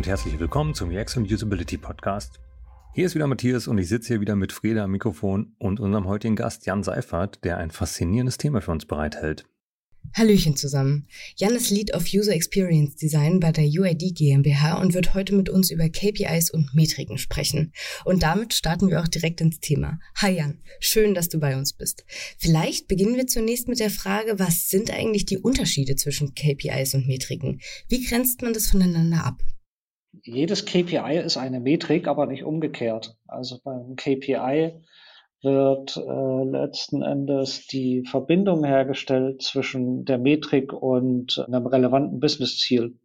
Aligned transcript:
und 0.00 0.06
herzlich 0.06 0.40
willkommen 0.40 0.72
zum 0.72 0.88
UX 0.88 1.18
und 1.18 1.30
Usability 1.30 1.76
Podcast. 1.76 2.40
Hier 2.94 3.04
ist 3.04 3.14
wieder 3.14 3.26
Matthias 3.26 3.68
und 3.68 3.76
ich 3.76 3.90
sitze 3.90 4.08
hier 4.08 4.22
wieder 4.22 4.34
mit 4.34 4.50
Freda 4.50 4.84
am 4.84 4.92
Mikrofon 4.92 5.54
und 5.58 5.78
unserem 5.78 6.06
heutigen 6.06 6.36
Gast 6.36 6.64
Jan 6.64 6.82
Seifert, 6.82 7.44
der 7.44 7.58
ein 7.58 7.70
faszinierendes 7.70 8.38
Thema 8.38 8.62
für 8.62 8.70
uns 8.70 8.86
bereithält. 8.86 9.44
Hallöchen 10.16 10.56
zusammen. 10.56 11.06
Jan 11.36 11.54
ist 11.54 11.68
Lead 11.68 11.92
of 11.94 12.06
User 12.14 12.32
Experience 12.32 12.96
Design 12.96 13.40
bei 13.40 13.52
der 13.52 13.66
UID 13.66 14.14
GmbH 14.14 14.80
und 14.80 14.94
wird 14.94 15.12
heute 15.12 15.34
mit 15.34 15.50
uns 15.50 15.70
über 15.70 15.90
KPIs 15.90 16.50
und 16.50 16.74
Metriken 16.74 17.18
sprechen. 17.18 17.74
Und 18.06 18.22
damit 18.22 18.54
starten 18.54 18.88
wir 18.88 19.02
auch 19.02 19.08
direkt 19.08 19.42
ins 19.42 19.60
Thema. 19.60 19.98
Hi 20.16 20.34
Jan, 20.34 20.62
schön, 20.80 21.12
dass 21.12 21.28
du 21.28 21.38
bei 21.38 21.58
uns 21.58 21.74
bist. 21.74 22.06
Vielleicht 22.38 22.88
beginnen 22.88 23.16
wir 23.16 23.26
zunächst 23.26 23.68
mit 23.68 23.80
der 23.80 23.90
Frage, 23.90 24.38
was 24.38 24.70
sind 24.70 24.90
eigentlich 24.90 25.26
die 25.26 25.36
Unterschiede 25.36 25.94
zwischen 25.94 26.34
KPIs 26.34 26.94
und 26.94 27.06
Metriken? 27.06 27.60
Wie 27.90 28.02
grenzt 28.02 28.40
man 28.40 28.54
das 28.54 28.68
voneinander 28.68 29.26
ab? 29.26 29.42
Jedes 30.22 30.64
KPI 30.66 31.18
ist 31.18 31.36
eine 31.36 31.60
Metrik, 31.60 32.08
aber 32.08 32.26
nicht 32.26 32.44
umgekehrt. 32.44 33.16
Also 33.26 33.58
beim 33.62 33.96
KPI 33.96 34.82
wird 35.42 35.96
äh, 35.96 36.44
letzten 36.44 37.02
Endes 37.02 37.66
die 37.66 38.04
Verbindung 38.04 38.64
hergestellt 38.64 39.42
zwischen 39.42 40.04
der 40.04 40.18
Metrik 40.18 40.72
und 40.72 41.44
einem 41.46 41.66
relevanten 41.66 42.20
Businessziel. 42.20 42.98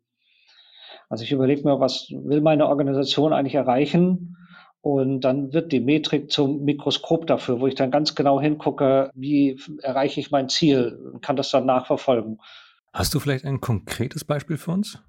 Also 1.10 1.23
ich 1.23 1.32
überlege 1.32 1.63
mir, 1.63 1.80
was 1.80 2.10
will 2.10 2.41
meine 2.41 2.68
Organisation 2.68 3.32
eigentlich 3.32 3.55
erreichen? 3.55 4.38
Und 4.82 5.22
dann 5.22 5.52
wird 5.54 5.72
die 5.72 5.80
Metrik 5.80 6.32
zum 6.32 6.63
Mikroskop 6.63 7.26
dafür, 7.26 7.60
wo 7.60 7.68
ich 7.68 7.76
dann 7.76 7.90
ganz 7.90 8.13
genau 8.13 8.40
hingucke, 8.40 9.10
wie 9.15 9.60
erreiche 9.82 10.20
ich 10.20 10.30
mein 10.30 10.49
Ziel 10.49 10.99
und 11.13 11.21
kann 11.21 11.35
das 11.35 11.49
dann 11.49 11.65
nachverfolgen. 11.65 12.40
Hast 12.93 13.13
du 13.13 13.20
vielleicht 13.20 13.46
ein 13.46 13.62
konkretes 13.62 14.24
Beispiel 14.24 14.58
für 14.58 14.71
uns? 14.71 14.99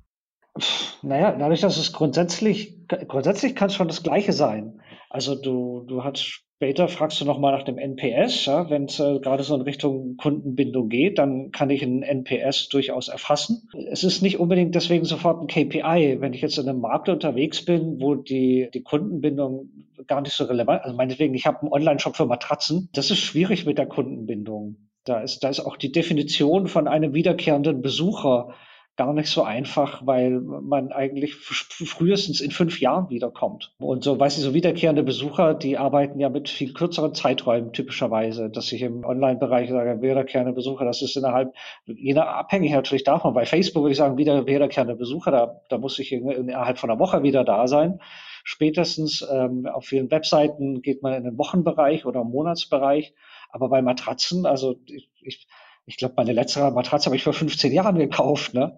Naja, 1.03 1.37
dadurch, 1.39 1.61
dass 1.61 1.77
es 1.77 1.93
grundsätzlich, 1.93 2.87
grundsätzlich 3.09 3.55
kann 3.55 3.69
es 3.69 3.75
schon 3.75 3.89
das 3.89 4.03
Gleiche 4.03 4.33
sein. 4.33 4.81
Also 5.11 5.35
du, 5.35 5.85
du 5.87 6.05
hast 6.05 6.47
Später 6.57 6.89
fragst 6.89 7.21
du 7.21 7.27
nochmal 7.27 7.53
nach 7.53 7.65
dem 7.65 7.77
NPS. 7.77 8.47
Ja? 8.47 8.71
Wenn 8.71 8.85
es 8.85 8.99
äh, 8.99 9.19
gerade 9.19 9.43
so 9.43 9.55
in 9.55 9.61
Richtung 9.61 10.17
Kundenbindung 10.17 10.89
geht, 10.89 11.19
dann 11.19 11.51
kann 11.51 11.69
ich 11.69 11.83
einen 11.83 12.03
NPS 12.03 12.71
durchaus 12.71 13.09
erfassen. 13.09 13.69
Es 13.91 14.05
ist 14.05 14.23
nicht 14.23 14.41
unbedingt 14.41 14.75
deswegen 14.75 15.05
sofort 15.05 15.43
ein 15.43 15.49
KPI. 15.49 16.17
Wenn 16.21 16.33
ich 16.33 16.41
jetzt 16.41 16.57
in 16.57 16.67
einem 16.67 16.81
Markt 16.81 17.11
unterwegs 17.11 17.63
bin, 17.63 18.01
wo 18.01 18.15
die, 18.15 18.71
die 18.73 18.83
Kundenbindung 18.83 19.69
gar 20.07 20.23
nicht 20.23 20.33
so 20.33 20.45
relevant, 20.45 20.83
also 20.83 20.97
meinetwegen, 20.97 21.35
ich 21.35 21.45
habe 21.45 21.61
einen 21.61 21.73
Online-Shop 21.73 22.17
für 22.17 22.25
Matratzen, 22.25 22.89
das 22.95 23.11
ist 23.11 23.19
schwierig 23.19 23.67
mit 23.67 23.77
der 23.77 23.87
Kundenbindung. 23.87 24.77
Da 25.05 25.21
ist, 25.21 25.45
da 25.45 25.51
ist 25.51 25.61
auch 25.61 25.77
die 25.77 25.93
Definition 25.93 26.69
von 26.69 26.89
einem 26.89 27.13
wiederkehrenden 27.13 27.83
Besucher 27.83 28.55
gar 28.97 29.13
nicht 29.13 29.29
so 29.29 29.43
einfach, 29.43 30.07
weil 30.07 30.41
man 30.41 30.91
eigentlich 30.91 31.35
frühestens 31.35 32.41
in 32.41 32.51
fünf 32.51 32.81
Jahren 32.81 33.11
wiederkommt. 33.11 33.75
Und 33.79 34.03
so, 34.03 34.19
weiß 34.19 34.39
ich, 34.39 34.45
so 34.45 34.55
wiederkehrende 34.55 35.03
Besucher, 35.03 35.55
die 35.55 35.77
arbeiten 35.77 36.19
ja 36.19 36.31
mit 36.31 36.49
viel 36.49 36.73
kürzeren 36.73 37.15
Zeiträumen 37.15 37.73
typischerweise, 37.73 38.49
dass 38.49 38.73
ich 38.73 38.83
im 38.83 39.05
Online-Bereich 39.05 39.71
sage, 39.71 40.01
wiederkehrende 40.01 40.55
Besucher, 40.55 40.85
das 40.87 41.03
ist 41.03 41.17
innerhalb, 41.17 41.53
je 41.85 42.15
nach 42.15 42.27
abhängig 42.27 42.73
natürlich 42.73 43.05
davon. 43.05 43.35
Bei 43.35 43.45
Facebook 43.45 43.83
würde 43.83 43.93
ich 43.93 43.99
sagen, 43.99 44.17
wieder 44.17 44.47
wiederkehrende 44.47 44.97
Besucher, 44.97 45.31
da, 45.31 45.61
da 45.69 45.79
muss 45.79 45.99
ich 45.99 46.13
innerhalb 46.13 46.79
von 46.79 46.91
einer 46.91 46.99
Woche 46.99 47.23
wieder 47.23 47.45
da 47.45 47.69
sein. 47.69 48.01
Spätestens 48.45 49.27
ähm, 49.31 49.67
auf 49.67 49.87
vielen 49.87 50.11
Webseiten 50.11 50.81
geht 50.81 51.03
man 51.03 51.13
in 51.15 51.25
den 51.25 51.37
Wochenbereich 51.37 52.07
oder 52.07 52.25
Monatsbereich. 52.25 53.13
Aber 53.51 53.69
bei 53.69 53.83
Matratzen, 53.83 54.47
also 54.47 54.77
ich, 54.87 55.11
ich 55.21 55.49
ich 55.87 55.97
glaube, 55.97 56.15
meine 56.17 56.33
letzte 56.33 56.71
Matratze 56.73 57.07
habe 57.07 57.17
ich 57.17 57.23
vor 57.23 57.33
15 57.33 57.73
Jahren 57.73 57.97
gekauft. 57.97 58.55
Ne? 58.55 58.77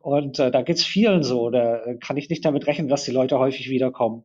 Und 0.00 0.38
äh, 0.38 0.50
da 0.50 0.62
geht's 0.62 0.84
vielen 0.84 1.22
so. 1.22 1.50
Da 1.50 1.94
kann 2.00 2.16
ich 2.16 2.30
nicht 2.30 2.44
damit 2.44 2.66
rechnen, 2.66 2.88
dass 2.88 3.04
die 3.04 3.10
Leute 3.12 3.38
häufig 3.38 3.68
wiederkommen. 3.68 4.24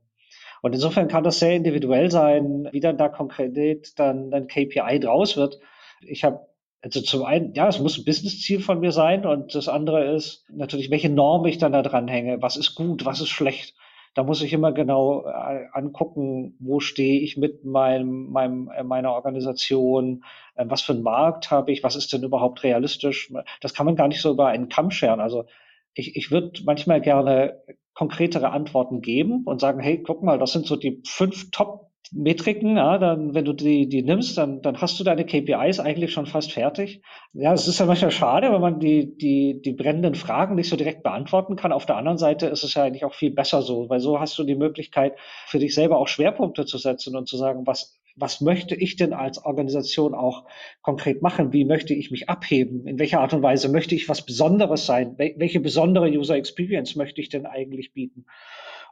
Und 0.61 0.73
insofern 0.73 1.07
kann 1.07 1.23
das 1.23 1.39
sehr 1.39 1.55
individuell 1.55 2.09
sein, 2.09 2.69
wie 2.71 2.79
dann 2.79 2.97
da 2.97 3.09
konkret 3.09 3.99
dann 3.99 4.33
ein 4.33 4.47
KPI 4.47 4.99
draus 4.99 5.35
wird. 5.35 5.59
Ich 6.01 6.23
habe 6.23 6.47
also 6.83 7.01
zum 7.01 7.25
einen, 7.25 7.53
ja, 7.53 7.67
es 7.67 7.79
muss 7.79 7.97
ein 7.97 8.05
Business-Ziel 8.05 8.59
von 8.59 8.79
mir 8.79 8.91
sein 8.91 9.25
und 9.25 9.53
das 9.53 9.67
andere 9.67 10.15
ist 10.15 10.45
natürlich, 10.49 10.89
welche 10.89 11.09
Norm 11.09 11.45
ich 11.45 11.59
dann 11.59 11.73
da 11.73 11.83
dran 11.83 12.07
hänge. 12.07 12.41
Was 12.41 12.57
ist 12.57 12.73
gut, 12.73 13.05
was 13.05 13.21
ist 13.21 13.29
schlecht? 13.29 13.75
Da 14.13 14.23
muss 14.23 14.41
ich 14.41 14.51
immer 14.51 14.73
genau 14.73 15.25
äh, 15.25 15.67
angucken, 15.71 16.55
wo 16.59 16.79
stehe 16.79 17.21
ich 17.21 17.37
mit 17.37 17.63
meinem, 17.63 18.29
meinem, 18.29 18.69
äh, 18.69 18.83
meiner 18.83 19.13
Organisation, 19.13 20.23
äh, 20.55 20.65
was 20.67 20.81
für 20.81 20.93
einen 20.93 21.03
Markt 21.03 21.49
habe 21.49 21.71
ich, 21.71 21.83
was 21.83 21.95
ist 21.95 22.11
denn 22.11 22.23
überhaupt 22.23 22.63
realistisch. 22.63 23.31
Das 23.61 23.73
kann 23.73 23.85
man 23.85 23.95
gar 23.95 24.07
nicht 24.07 24.21
so 24.21 24.31
über 24.31 24.47
einen 24.47 24.67
Kamm 24.67 24.91
scheren. 24.91 25.21
Also 25.21 25.45
ich, 25.93 26.15
ich 26.15 26.31
würde 26.31 26.61
manchmal 26.65 26.99
gerne 27.01 27.61
konkretere 27.93 28.49
Antworten 28.49 29.01
geben 29.01 29.43
und 29.45 29.61
sagen, 29.61 29.79
hey, 29.79 30.01
guck 30.01 30.23
mal, 30.23 30.39
das 30.39 30.51
sind 30.51 30.65
so 30.65 30.75
die 30.75 31.01
fünf 31.05 31.51
Top 31.51 31.90
Metriken, 32.13 32.75
ja, 32.75 32.97
dann, 32.97 33.33
wenn 33.33 33.45
du 33.45 33.53
die, 33.53 33.87
die 33.87 34.03
nimmst, 34.03 34.37
dann, 34.37 34.61
dann 34.61 34.81
hast 34.81 34.99
du 34.99 35.03
deine 35.05 35.25
KPIs 35.25 35.79
eigentlich 35.79 36.11
schon 36.11 36.25
fast 36.25 36.51
fertig. 36.51 37.01
Ja, 37.31 37.53
es 37.53 37.69
ist 37.69 37.79
ja 37.79 37.85
manchmal 37.85 38.11
schade, 38.11 38.51
wenn 38.51 38.59
man 38.59 38.81
die, 38.81 39.15
die, 39.15 39.61
die 39.61 39.71
brennenden 39.71 40.15
Fragen 40.15 40.55
nicht 40.55 40.67
so 40.67 40.75
direkt 40.75 41.03
beantworten 41.03 41.55
kann. 41.55 41.71
Auf 41.71 41.85
der 41.85 41.95
anderen 41.95 42.17
Seite 42.17 42.47
ist 42.47 42.65
es 42.65 42.73
ja 42.73 42.83
eigentlich 42.83 43.05
auch 43.05 43.13
viel 43.13 43.31
besser 43.31 43.61
so, 43.61 43.89
weil 43.89 44.01
so 44.01 44.19
hast 44.19 44.37
du 44.37 44.43
die 44.43 44.55
Möglichkeit, 44.55 45.17
für 45.47 45.59
dich 45.59 45.73
selber 45.73 45.99
auch 45.99 46.09
Schwerpunkte 46.09 46.65
zu 46.65 46.77
setzen 46.77 47.15
und 47.15 47.29
zu 47.29 47.37
sagen, 47.37 47.65
was, 47.65 47.97
was 48.17 48.41
möchte 48.41 48.75
ich 48.75 48.97
denn 48.97 49.13
als 49.13 49.45
Organisation 49.45 50.13
auch 50.13 50.43
konkret 50.81 51.21
machen? 51.21 51.53
Wie 51.53 51.63
möchte 51.63 51.93
ich 51.93 52.11
mich 52.11 52.27
abheben? 52.27 52.85
In 52.87 52.99
welcher 52.99 53.21
Art 53.21 53.33
und 53.33 53.41
Weise 53.41 53.69
möchte 53.69 53.95
ich 53.95 54.09
was 54.09 54.25
Besonderes 54.25 54.85
sein? 54.85 55.15
Welche 55.17 55.61
besondere 55.61 56.09
User 56.09 56.35
Experience 56.35 56.97
möchte 56.97 57.21
ich 57.21 57.29
denn 57.29 57.45
eigentlich 57.45 57.93
bieten? 57.93 58.25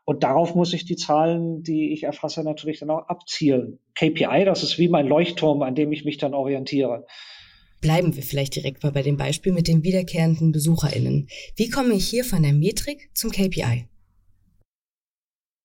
Und 0.06 0.24
darauf 0.24 0.56
muss 0.56 0.74
ich 0.74 0.86
die 0.86 0.96
Zahlen, 0.96 1.62
die 1.64 1.94
ich 1.94 2.04
erfasse, 2.04 2.44
natürlich 2.44 2.80
dann 2.80 2.90
auch 2.90 3.08
abzielen. 3.08 3.80
KPI, 3.96 4.44
das 4.46 4.64
ist 4.64 4.78
wie 4.78 4.90
mein 4.90 5.08
Leuchtturm, 5.08 5.62
an 5.62 5.76
dem 5.76 5.92
ich 5.92 6.06
mich 6.06 6.18
dann 6.18 6.34
orientiere. 6.34 7.06
Bleiben 7.82 8.16
wir 8.16 8.24
vielleicht 8.24 8.56
direkt 8.56 8.84
mal 8.84 8.92
bei 8.92 9.04
dem 9.04 9.18
Beispiel 9.18 9.54
mit 9.54 9.68
den 9.68 9.84
wiederkehrenden 9.84 10.52
BesucherInnen. 10.52 11.28
Wie 11.56 11.70
komme 11.70 11.94
ich 11.94 12.08
hier 12.08 12.26
von 12.26 12.44
der 12.44 12.54
Metrik 12.54 13.09
zum 13.14 13.32
KPI? 13.32 13.88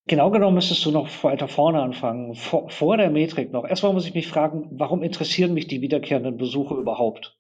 Genau 0.07 0.31
genommen 0.31 0.57
müsstest 0.57 0.85
du 0.85 0.91
noch 0.91 1.09
weiter 1.25 1.49
vorne 1.49 1.81
anfangen, 1.81 2.35
vor, 2.35 2.69
vor 2.69 2.99
der 2.99 3.11
Metrik 3.11 3.53
noch. 3.53 3.65
Erstmal 3.65 3.95
muss 3.95 4.07
ich 4.07 4.15
mich 4.15 4.29
fragen, 4.29 4.69
warum 4.73 5.03
interessieren 5.03 5.55
mich 5.55 5.67
die 5.67 5.81
wiederkehrenden 5.81 6.37
Besucher 6.37 6.77
überhaupt? 6.77 7.39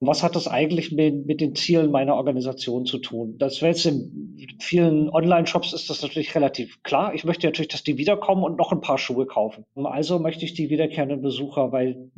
was 0.00 0.22
hat 0.22 0.36
das 0.36 0.46
eigentlich 0.46 0.92
mit, 0.92 1.26
mit, 1.26 1.40
den 1.40 1.54
Zielen 1.54 1.90
meiner 1.90 2.16
Organisation 2.16 2.84
zu 2.84 2.98
tun? 2.98 3.36
Das 3.38 3.62
wäre 3.62 3.72
jetzt 3.72 3.86
in 3.86 4.25
vielen 4.60 5.08
Online-Shops 5.08 5.72
ist 5.72 5.90
das 5.90 6.02
natürlich 6.02 6.34
relativ 6.34 6.82
klar. 6.82 7.14
Ich 7.14 7.24
möchte 7.24 7.46
natürlich, 7.46 7.68
dass 7.68 7.82
die 7.82 7.98
wiederkommen 7.98 8.42
und 8.42 8.56
noch 8.56 8.72
ein 8.72 8.80
paar 8.80 8.98
Schuhe 8.98 9.26
kaufen. 9.26 9.64
Also 9.74 10.18
möchte 10.18 10.44
ich 10.44 10.54
die 10.54 10.70
wiederkehrenden 10.70 11.22
Besucher, 11.22 11.72
weil 11.72 12.10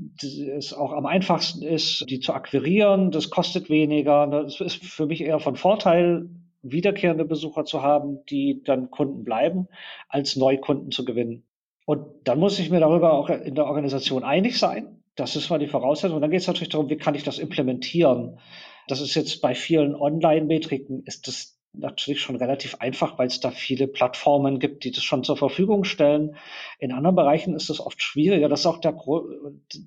es 0.57 0.73
auch 0.73 0.93
am 0.93 1.07
einfachsten 1.07 1.63
ist, 1.63 2.05
die 2.09 2.21
zu 2.21 2.33
akquirieren. 2.33 3.11
Das 3.11 3.31
kostet 3.31 3.71
weniger. 3.71 4.27
Das 4.27 4.61
ist 4.61 4.85
für 4.85 5.07
mich 5.07 5.21
eher 5.21 5.41
von 5.41 5.57
Vorteil, 5.57 6.29
wiederkehrende 6.63 7.25
Besucher 7.25 7.65
zu 7.65 7.83
haben, 7.83 8.25
die 8.29 8.63
dann 8.65 8.91
Kunden 8.91 9.25
bleiben, 9.25 9.69
als 10.09 10.37
Neukunden 10.37 10.91
zu 10.91 11.05
gewinnen. 11.05 11.45
Und 11.87 12.05
dann 12.25 12.39
muss 12.39 12.59
ich 12.59 12.71
mir 12.71 12.81
darüber 12.81 13.13
auch 13.13 13.31
in 13.31 13.55
der 13.55 13.67
Organisation 13.67 14.25
einig 14.25 14.59
sein 14.59 14.99
das 15.19 15.35
ist 15.35 15.51
mal 15.51 15.59
die 15.59 15.67
Voraussetzung. 15.67 16.17
Und 16.17 16.23
dann 16.23 16.31
geht 16.31 16.41
es 16.41 16.47
natürlich 16.47 16.69
darum, 16.69 16.89
wie 16.91 16.97
kann 16.97 17.15
ich 17.15 17.25
das 17.25 17.39
implementieren? 17.39 18.39
Das 18.87 19.01
ist 19.01 19.15
jetzt 19.15 19.41
bei 19.43 19.55
vielen 19.55 19.95
Online-Metriken 19.95 21.03
ist 21.05 21.27
das 21.27 21.58
natürlich 21.73 22.21
schon 22.21 22.37
relativ 22.37 22.77
einfach, 22.77 23.19
weil 23.19 23.29
es 23.29 23.41
da 23.41 23.51
viele 23.51 23.87
Plattformen 23.87 24.59
gibt, 24.59 24.85
die 24.85 24.91
das 24.91 25.05
schon 25.05 25.25
zur 25.25 25.37
Verfügung 25.37 25.85
stellen. 25.85 26.37
In 26.79 26.93
anderen 26.93 27.17
Bereichen 27.17 27.55
ist 27.55 27.71
das 27.71 27.81
oft 27.81 28.03
schwieriger. 28.03 28.49
Das 28.49 28.61
ist 28.61 28.67
auch 28.67 28.81
der, 28.81 28.97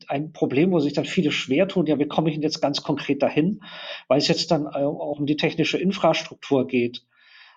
ein 0.07 0.31
Problem, 0.31 0.71
wo 0.71 0.79
sich 0.79 0.93
dann 0.93 1.05
viele 1.05 1.31
schwer 1.31 1.67
tun. 1.67 1.85
Ja, 1.87 1.99
wie 1.99 2.07
komme 2.07 2.29
ich 2.29 2.35
denn 2.35 2.43
jetzt 2.43 2.61
ganz 2.61 2.83
konkret 2.83 3.21
dahin? 3.21 3.61
Weil 4.07 4.19
es 4.19 4.27
jetzt 4.27 4.51
dann 4.51 4.67
auch 4.67 5.19
um 5.19 5.25
die 5.25 5.37
technische 5.37 5.77
Infrastruktur 5.77 6.67
geht. 6.67 7.03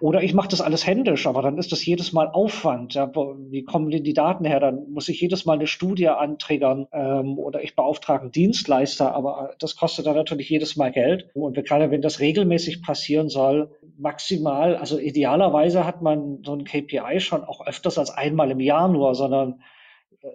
Oder 0.00 0.22
ich 0.22 0.34
mache 0.34 0.48
das 0.48 0.60
alles 0.60 0.86
händisch, 0.86 1.26
aber 1.26 1.42
dann 1.42 1.56
ist 1.56 1.72
das 1.72 1.84
jedes 1.86 2.12
Mal 2.12 2.28
Aufwand. 2.28 2.94
Ja, 2.94 3.10
wie 3.14 3.62
kommen 3.62 3.90
denn 3.90 4.04
die 4.04 4.12
Daten 4.12 4.44
her? 4.44 4.60
Dann 4.60 4.90
muss 4.90 5.08
ich 5.08 5.20
jedes 5.20 5.44
Mal 5.44 5.54
eine 5.54 5.66
Studie 5.66 6.08
anträgern 6.08 6.88
ähm, 6.92 7.38
oder 7.38 7.62
ich 7.62 7.76
beauftrage 7.76 8.22
einen 8.22 8.32
Dienstleister, 8.32 9.14
aber 9.14 9.54
das 9.60 9.76
kostet 9.76 10.06
dann 10.06 10.16
natürlich 10.16 10.50
jedes 10.50 10.76
Mal 10.76 10.90
Geld. 10.90 11.30
Und 11.34 11.54
gerade 11.64 11.90
wenn 11.90 12.02
das 12.02 12.20
regelmäßig 12.20 12.82
passieren 12.82 13.28
soll, 13.28 13.70
maximal, 13.96 14.76
also 14.76 14.98
idealerweise 14.98 15.84
hat 15.86 16.02
man 16.02 16.42
so 16.44 16.54
ein 16.54 16.64
KPI 16.64 17.20
schon 17.20 17.44
auch 17.44 17.66
öfters 17.66 17.98
als 17.98 18.10
einmal 18.10 18.50
im 18.50 18.60
Jahr 18.60 18.88
nur, 18.88 19.14
sondern 19.14 19.62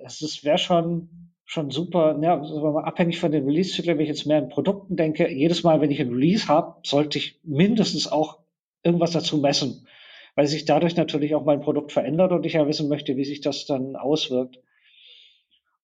es 0.06 0.44
wäre 0.44 0.58
schon 0.58 1.30
schon 1.50 1.72
super, 1.72 2.16
ja, 2.22 2.40
abhängig 2.84 3.20
von 3.20 3.32
den 3.32 3.46
Release-Zyklen, 3.46 3.98
wenn 3.98 4.04
ich 4.04 4.10
jetzt 4.10 4.28
mehr 4.28 4.38
an 4.38 4.50
Produkten 4.50 4.96
denke, 4.96 5.28
jedes 5.32 5.64
Mal, 5.64 5.82
wenn 5.82 5.90
ich 5.90 6.00
ein 6.00 6.14
Release 6.14 6.48
habe, 6.48 6.76
sollte 6.84 7.18
ich 7.18 7.40
mindestens 7.44 8.12
auch 8.12 8.38
irgendwas 8.84 9.14
dazu 9.14 9.40
messen, 9.40 9.88
weil 10.36 10.46
sich 10.46 10.66
dadurch 10.66 10.96
natürlich 10.96 11.34
auch 11.34 11.46
mein 11.46 11.62
Produkt 11.62 11.92
verändert 11.92 12.34
und 12.34 12.46
ich 12.46 12.54
ja 12.54 12.68
wissen 12.68 12.88
möchte, 12.88 13.18
wie 13.18 13.26
sich 13.26 13.42
das 13.42 13.66
dann 13.66 13.96
auswirkt. 13.96 14.60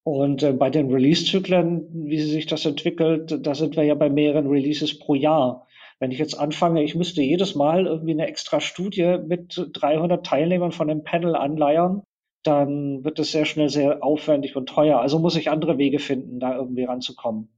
Und 0.04 0.44
äh, 0.44 0.52
bei 0.52 0.70
den 0.70 0.88
Release-Zyklen, 0.88 2.06
wie 2.06 2.20
sich 2.20 2.46
das 2.46 2.64
entwickelt, 2.64 3.44
da 3.44 3.56
sind 3.56 3.76
wir 3.76 3.82
ja 3.82 3.96
bei 3.96 4.08
mehreren 4.08 4.46
Releases 4.46 4.96
pro 4.96 5.16
Jahr. 5.16 5.66
Wenn 5.98 6.10
ich 6.10 6.18
jetzt 6.18 6.38
anfange, 6.38 6.82
ich 6.82 6.94
müsste 6.94 7.22
jedes 7.22 7.54
Mal 7.54 7.86
irgendwie 7.86 8.12
eine 8.12 8.26
extra 8.26 8.60
Studie 8.60 9.18
mit 9.26 9.70
300 9.72 10.24
Teilnehmern 10.24 10.72
von 10.72 10.90
einem 10.90 11.04
Panel 11.04 11.34
anleiern, 11.34 12.02
dann 12.42 13.02
wird 13.04 13.18
es 13.18 13.32
sehr 13.32 13.44
schnell 13.44 13.68
sehr 13.68 14.04
aufwendig 14.04 14.56
und 14.56 14.68
teuer. 14.68 15.00
Also 15.00 15.18
muss 15.18 15.36
ich 15.36 15.50
andere 15.50 15.78
Wege 15.78 15.98
finden, 15.98 16.38
da 16.38 16.56
irgendwie 16.56 16.84
ranzukommen. 16.84 17.48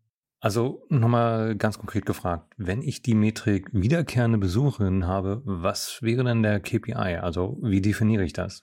Also 0.40 0.87
nochmal 0.88 1.56
ganz 1.56 1.79
konkret 1.79 2.06
gefragt, 2.06 2.55
wenn 2.56 2.81
ich 2.81 3.02
die 3.02 3.14
Metrik 3.14 3.69
wiederkehrende 3.73 4.38
Besucherin 4.38 5.06
habe, 5.06 5.43
was 5.44 5.99
wäre 6.00 6.23
denn 6.23 6.44
der 6.44 6.61
KPI? 6.61 7.17
Also 7.20 7.58
wie 7.61 7.81
definiere 7.81 8.23
ich 8.23 8.35
das? 8.35 8.62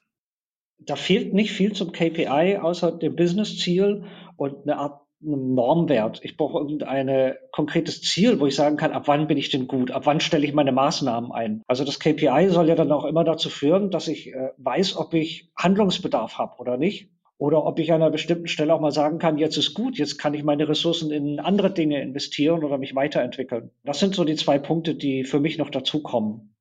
Da 0.80 0.96
fehlt 0.96 1.34
nicht 1.34 1.52
viel 1.52 1.74
zum 1.74 1.92
KPI 1.92 2.60
außer 2.62 2.94
dem 2.94 3.16
Business-Ziel 3.16 4.06
und 4.38 4.64
eine 4.64 4.78
Art 4.78 5.05
Normwert. 5.26 6.22
Ich 6.24 6.38
brauche 6.38 6.60
irgendein 6.60 7.36
konkretes 7.52 8.02
Ziel, 8.02 8.40
wo 8.40 8.46
ich 8.46 8.56
sagen 8.56 8.78
kann, 8.78 8.92
ab 8.92 9.08
wann 9.08 9.28
bin 9.28 9.38
ich 9.38 9.50
denn 9.50 9.68
gut? 9.68 9.92
Ab 9.92 10.06
wann 10.06 10.20
stelle 10.20 10.46
ich 10.46 10.54
meine 10.54 10.72
Maßnahmen 10.72 11.32
ein? 11.32 11.62
Also 11.68 11.84
das 11.84 12.00
KPI 12.00 12.50
soll 12.50 12.70
ja 12.70 12.76
dann 12.76 12.92
auch 12.92 13.06
immer 13.06 13.24
dazu 13.24 13.50
führen, 13.50 13.92
dass 13.92 14.08
ich 14.08 14.34
äh, 14.34 14.50
weiß, 14.58 14.98
ob 14.98 15.14
ich 15.14 15.50
Handlungsbedarf 15.56 16.38
habe 16.38 16.58
oder 16.60 16.78
nicht. 16.78 17.10
Oder 17.38 17.66
ob 17.66 17.80
ich 17.80 17.92
an 17.92 18.02
einer 18.02 18.12
bestimmten 18.12 18.48
Stelle 18.48 18.74
auch 18.74 18.80
mal 18.80 18.92
sagen 18.92 19.20
kann, 19.20 19.38
jetzt 19.38 19.58
ist 19.58 19.74
gut, 19.74 19.98
jetzt 19.98 20.18
kann 20.18 20.34
ich 20.34 20.44
meine 20.44 20.70
Ressourcen 20.70 21.12
in 21.12 21.42
andere 21.42 21.74
Dinge 21.74 22.02
investieren 22.02 22.64
oder 22.64 22.78
mich 22.78 22.96
weiterentwickeln. 22.96 23.72
Das 23.84 24.00
sind 24.00 24.16
so 24.16 24.24
die 24.24 24.36
zwei 24.36 24.58
Punkte, 24.58 24.96
die 24.96 25.26
für 25.26 25.42
mich 25.42 25.58
noch 25.58 25.70
dazukommen. 25.70 26.56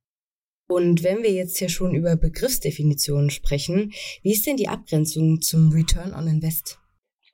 Und 0.66 1.04
wenn 1.04 1.22
wir 1.22 1.30
jetzt 1.30 1.58
hier 1.58 1.68
schon 1.68 1.94
über 1.94 2.16
Begriffsdefinitionen 2.16 3.30
sprechen, 3.30 3.92
wie 4.22 4.32
ist 4.32 4.46
denn 4.46 4.56
die 4.56 4.68
Abgrenzung 4.68 5.40
zum 5.40 5.70
Return 5.70 6.12
on 6.12 6.26
Invest? 6.26 6.80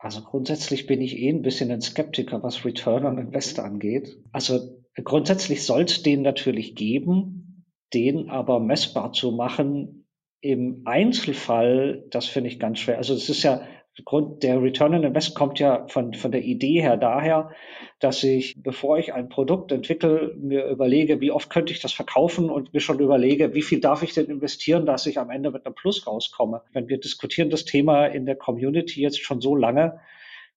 Also 0.03 0.23
grundsätzlich 0.23 0.87
bin 0.87 1.03
ich 1.03 1.19
eh 1.19 1.29
ein 1.29 1.43
bisschen 1.43 1.71
ein 1.71 1.83
Skeptiker, 1.83 2.43
was 2.43 2.65
Return 2.65 3.05
on 3.05 3.19
Invest 3.19 3.61
angeht. 3.61 4.19
Also 4.33 4.83
grundsätzlich 5.05 5.63
soll 5.63 5.83
es 5.83 6.03
den 6.03 6.23
natürlich 6.23 6.75
geben, 6.75 7.67
den 7.93 8.31
aber 8.31 8.61
messbar 8.61 9.13
zu 9.13 9.31
machen, 9.31 10.07
im 10.41 10.83
Einzelfall, 10.87 12.07
das 12.09 12.25
finde 12.25 12.49
ich 12.49 12.59
ganz 12.59 12.79
schwer. 12.79 12.97
Also 12.97 13.13
es 13.13 13.29
ist 13.29 13.43
ja 13.43 13.61
Grund, 14.05 14.43
der 14.43 14.63
Return 14.63 14.95
on 14.95 15.05
Invest 15.05 15.35
kommt 15.35 15.59
ja 15.59 15.87
von, 15.89 16.15
von 16.15 16.33
der 16.33 16.43
Idee 16.43 16.81
her 16.81 16.97
daher, 16.97 17.51
dass 17.99 18.23
ich, 18.23 18.63
bevor 18.63 18.99
ich 18.99 19.13
ein 19.13 19.29
Produkt 19.29 19.73
entwickle, 19.73 20.35
mir 20.39 20.67
überlege, 20.67 21.21
wie 21.21 21.33
oft 21.33 21.51
könnte 21.51 21.73
ich 21.73 21.81
das 21.81 21.93
verkaufen 21.93 22.51
und 22.51 22.73
mir 22.73 22.81
schon 22.81 23.01
überlege, 23.01 23.55
wie 23.55 23.63
viel 23.63 23.81
darf 23.81 24.03
ich 24.03 24.15
denn 24.15 24.27
investieren, 24.27 24.87
dass 24.87 25.07
ich 25.07 25.19
am 25.19 25.31
Ende 25.31 25.51
mit 25.51 25.67
einem 25.67 25.75
Plus 25.75 26.07
rauskomme. 26.07 26.63
Wenn 26.73 26.89
wir 26.89 26.99
diskutieren 26.99 27.51
das 27.51 27.65
Thema 27.65 28.07
in 28.07 28.27
der 28.27 28.37
Community 28.37 29.03
jetzt 29.03 29.21
schon 29.21 29.41
so 29.41 29.57
lange, 29.57 30.01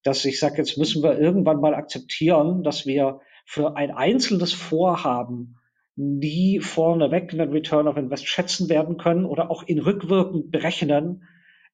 dass 0.02 0.24
ich 0.24 0.38
sage, 0.38 0.58
jetzt 0.58 0.78
müssen 0.78 1.02
wir 1.02 1.18
irgendwann 1.18 1.60
mal 1.60 1.74
akzeptieren, 1.74 2.62
dass 2.62 2.86
wir 2.86 3.20
für 3.44 3.76
ein 3.76 3.90
einzelnes 3.90 4.52
Vorhaben 4.52 5.56
nie 5.96 6.60
vorneweg 6.60 7.32
einen 7.32 7.52
Return 7.52 7.88
of 7.88 7.96
Invest 7.96 8.26
schätzen 8.26 8.68
werden 8.68 8.96
können 8.96 9.24
oder 9.26 9.50
auch 9.50 9.62
in 9.62 9.78
rückwirkend 9.78 10.50
berechnen, 10.50 11.24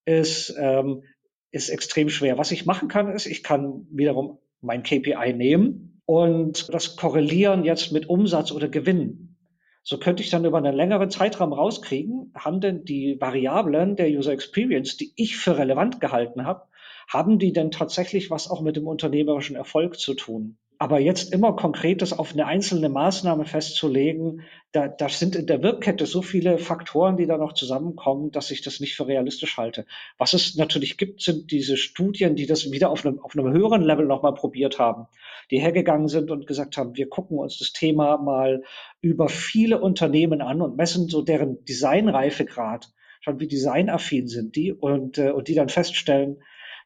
ist, 0.04 0.54
ähm, 0.58 1.02
ist 1.50 1.68
extrem 1.68 2.08
schwer. 2.08 2.38
Was 2.38 2.50
ich 2.50 2.66
machen 2.66 2.88
kann, 2.88 3.12
ist, 3.12 3.26
ich 3.26 3.42
kann 3.42 3.86
wiederum 3.90 4.38
mein 4.60 4.82
KPI 4.82 5.32
nehmen 5.34 6.00
und 6.04 6.72
das 6.72 6.96
korrelieren 6.96 7.64
jetzt 7.64 7.92
mit 7.92 8.08
Umsatz 8.08 8.52
oder 8.52 8.68
Gewinn. 8.68 9.36
So 9.82 9.98
könnte 9.98 10.22
ich 10.22 10.30
dann 10.30 10.44
über 10.44 10.58
einen 10.58 10.74
längeren 10.74 11.10
Zeitraum 11.10 11.52
rauskriegen, 11.52 12.32
haben 12.34 12.60
denn 12.60 12.84
die 12.84 13.16
Variablen 13.20 13.96
der 13.96 14.08
User 14.10 14.32
Experience, 14.32 14.96
die 14.96 15.12
ich 15.16 15.36
für 15.36 15.56
relevant 15.56 16.00
gehalten 16.00 16.44
habe, 16.44 16.64
haben 17.08 17.38
die 17.38 17.52
denn 17.52 17.70
tatsächlich 17.70 18.30
was 18.30 18.48
auch 18.50 18.60
mit 18.60 18.76
dem 18.76 18.86
unternehmerischen 18.86 19.56
Erfolg 19.56 19.98
zu 19.98 20.14
tun? 20.14 20.58
Aber 20.82 20.98
jetzt 20.98 21.34
immer 21.34 21.54
konkretes 21.56 22.18
auf 22.18 22.32
eine 22.32 22.46
einzelne 22.46 22.88
Maßnahme 22.88 23.44
festzulegen, 23.44 24.44
da, 24.72 24.88
da 24.88 25.10
sind 25.10 25.36
in 25.36 25.46
der 25.46 25.62
Wirkkette 25.62 26.06
so 26.06 26.22
viele 26.22 26.56
Faktoren, 26.56 27.18
die 27.18 27.26
da 27.26 27.36
noch 27.36 27.52
zusammenkommen, 27.52 28.30
dass 28.30 28.50
ich 28.50 28.62
das 28.62 28.80
nicht 28.80 28.96
für 28.96 29.06
realistisch 29.06 29.58
halte. 29.58 29.84
Was 30.16 30.32
es 30.32 30.56
natürlich 30.56 30.96
gibt, 30.96 31.20
sind 31.20 31.50
diese 31.50 31.76
Studien, 31.76 32.34
die 32.34 32.46
das 32.46 32.70
wieder 32.70 32.88
auf 32.88 33.04
einem, 33.04 33.20
auf 33.20 33.36
einem 33.36 33.52
höheren 33.52 33.82
Level 33.82 34.06
nochmal 34.06 34.32
probiert 34.32 34.78
haben, 34.78 35.06
die 35.50 35.60
hergegangen 35.60 36.08
sind 36.08 36.30
und 36.30 36.46
gesagt 36.46 36.78
haben, 36.78 36.96
wir 36.96 37.10
gucken 37.10 37.36
uns 37.36 37.58
das 37.58 37.74
Thema 37.74 38.16
mal 38.16 38.62
über 39.02 39.28
viele 39.28 39.82
Unternehmen 39.82 40.40
an 40.40 40.62
und 40.62 40.78
messen 40.78 41.10
so 41.10 41.20
deren 41.20 41.62
Designreifegrad, 41.66 42.90
schauen, 43.20 43.38
wie 43.38 43.48
designaffin 43.48 44.28
sind 44.28 44.56
die 44.56 44.72
und, 44.72 45.18
äh, 45.18 45.30
und 45.30 45.48
die 45.48 45.54
dann 45.54 45.68
feststellen, 45.68 46.38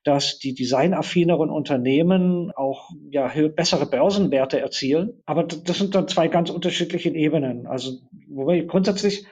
dass 0.05 0.39
die 0.39 0.55
designaffineren 0.55 1.51
Unternehmen 1.51 2.53
auch 2.53 2.91
ja, 3.11 3.33
bessere 3.49 3.87
Börsenwerte 3.87 4.61
erzielen. 4.61 5.23
Aber 5.27 5.45
das 5.45 5.79
sind 5.79 5.95
dann 5.95 6.09
zwei 6.09 6.29
ganz 6.29 6.51
unterschiedliche 6.51 7.11
Ebenen. 7.11 7.67
Also 7.67 7.99
wobei 8.29 8.61
grundsätzlich 8.61 9.27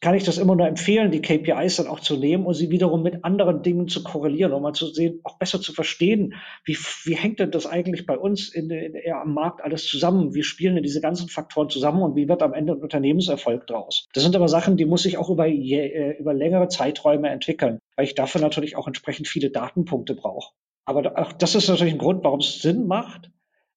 kann 0.00 0.14
ich 0.14 0.24
das 0.24 0.38
immer 0.38 0.56
nur 0.56 0.66
empfehlen, 0.66 1.10
die 1.10 1.20
KPIs 1.20 1.76
dann 1.76 1.86
auch 1.86 2.00
zu 2.00 2.16
nehmen 2.16 2.46
und 2.46 2.54
sie 2.54 2.70
wiederum 2.70 3.02
mit 3.02 3.24
anderen 3.24 3.62
Dingen 3.62 3.88
zu 3.88 4.02
korrelieren, 4.02 4.52
um 4.52 4.62
mal 4.62 4.72
zu 4.72 4.86
sehen, 4.86 5.20
auch 5.24 5.38
besser 5.38 5.60
zu 5.60 5.72
verstehen, 5.72 6.34
wie, 6.64 6.76
wie 7.04 7.16
hängt 7.16 7.40
denn 7.40 7.50
das 7.50 7.66
eigentlich 7.66 8.06
bei 8.06 8.16
uns 8.18 8.48
in, 8.52 8.70
in, 8.70 8.94
eher 8.94 9.20
am 9.20 9.34
Markt 9.34 9.62
alles 9.62 9.86
zusammen? 9.86 10.34
Wie 10.34 10.42
spielen 10.42 10.74
denn 10.74 10.84
diese 10.84 11.00
ganzen 11.00 11.28
Faktoren 11.28 11.70
zusammen 11.70 12.02
und 12.02 12.16
wie 12.16 12.28
wird 12.28 12.42
am 12.42 12.54
Ende 12.54 12.74
ein 12.74 12.82
Unternehmenserfolg 12.82 13.66
draus? 13.66 14.06
Das 14.12 14.22
sind 14.22 14.36
aber 14.36 14.48
Sachen, 14.48 14.76
die 14.76 14.86
muss 14.86 15.06
ich 15.06 15.18
auch 15.18 15.30
über, 15.30 15.46
je, 15.46 15.80
äh, 15.80 16.18
über 16.18 16.34
längere 16.34 16.68
Zeiträume 16.68 17.28
entwickeln, 17.28 17.78
weil 17.96 18.04
ich 18.04 18.14
dafür 18.14 18.40
natürlich 18.40 18.76
auch 18.76 18.86
entsprechend 18.86 19.26
viele 19.28 19.50
Datenpunkte 19.50 20.14
brauche. 20.14 20.54
Aber 20.84 21.18
auch 21.18 21.32
das 21.32 21.54
ist 21.54 21.68
natürlich 21.68 21.94
ein 21.94 21.98
Grund, 21.98 22.22
warum 22.22 22.40
es 22.40 22.62
Sinn 22.62 22.86
macht, 22.86 23.30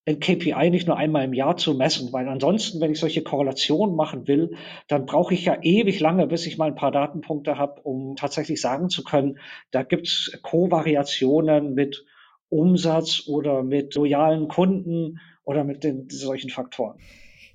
ein 0.06 0.20
KPI 0.20 0.70
nicht 0.70 0.88
nur 0.88 0.98
einmal 0.98 1.26
im 1.26 1.34
Jahr 1.34 1.58
zu 1.58 1.74
messen, 1.74 2.12
weil 2.12 2.28
ansonsten, 2.28 2.82
wenn 2.82 2.92
ich 2.92 3.00
solche 3.00 3.22
Korrelationen 3.22 3.96
machen 3.96 4.28
will, 4.28 4.56
dann 4.88 5.06
brauche 5.06 5.34
ich 5.34 5.46
ja 5.46 5.58
ewig 5.62 6.00
lange, 6.00 6.28
bis 6.28 6.46
ich 6.48 6.58
mal 6.58 6.68
ein 6.68 6.76
paar 6.76 6.92
Datenpunkte 6.92 7.58
habe, 7.58 7.82
um 7.82 8.16
tatsächlich 8.16 8.60
sagen 8.60 8.90
zu 8.90 9.04
können, 9.04 9.40
da 9.72 9.84
gibt 9.84 10.08
es 10.08 10.40
Kovariationen 10.42 11.74
mit 11.74 12.06
Umsatz 12.50 13.24
oder 13.28 13.64
mit 13.64 13.94
loyalen 13.96 14.48
Kunden 14.48 15.20
oder 15.44 15.64
mit 15.64 15.84
den 15.84 16.10
solchen 16.10 16.50
Faktoren. 16.50 16.98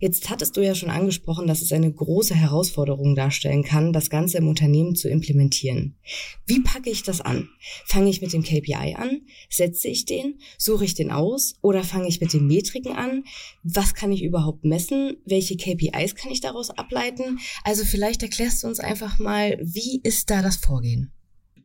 Jetzt 0.04 0.28
hattest 0.28 0.54
du 0.58 0.60
ja 0.60 0.74
schon 0.74 0.90
angesprochen, 0.90 1.46
dass 1.46 1.62
es 1.62 1.72
eine 1.72 1.90
große 1.90 2.34
Herausforderung 2.34 3.14
darstellen 3.14 3.62
kann, 3.62 3.94
das 3.94 4.10
Ganze 4.10 4.36
im 4.36 4.48
Unternehmen 4.48 4.96
zu 4.96 5.08
implementieren. 5.08 5.96
Wie 6.44 6.60
packe 6.60 6.90
ich 6.90 7.04
das 7.04 7.22
an? 7.22 7.48
Fange 7.86 8.10
ich 8.10 8.20
mit 8.20 8.34
dem 8.34 8.42
KPI 8.42 8.96
an? 8.98 9.22
Setze 9.48 9.88
ich 9.88 10.04
den? 10.04 10.40
Suche 10.58 10.84
ich 10.84 10.92
den 10.92 11.10
aus? 11.10 11.54
Oder 11.62 11.84
fange 11.84 12.06
ich 12.06 12.20
mit 12.20 12.34
den 12.34 12.46
Metriken 12.46 12.92
an? 12.92 13.24
Was 13.62 13.94
kann 13.94 14.12
ich 14.12 14.22
überhaupt 14.22 14.66
messen? 14.66 15.16
Welche 15.24 15.56
KPIs 15.56 16.16
kann 16.16 16.30
ich 16.30 16.42
daraus 16.42 16.68
ableiten? 16.68 17.38
Also 17.64 17.86
vielleicht 17.86 18.22
erklärst 18.22 18.62
du 18.62 18.66
uns 18.66 18.80
einfach 18.80 19.18
mal, 19.18 19.58
wie 19.62 20.02
ist 20.02 20.28
da 20.28 20.42
das 20.42 20.56
Vorgehen? 20.56 21.13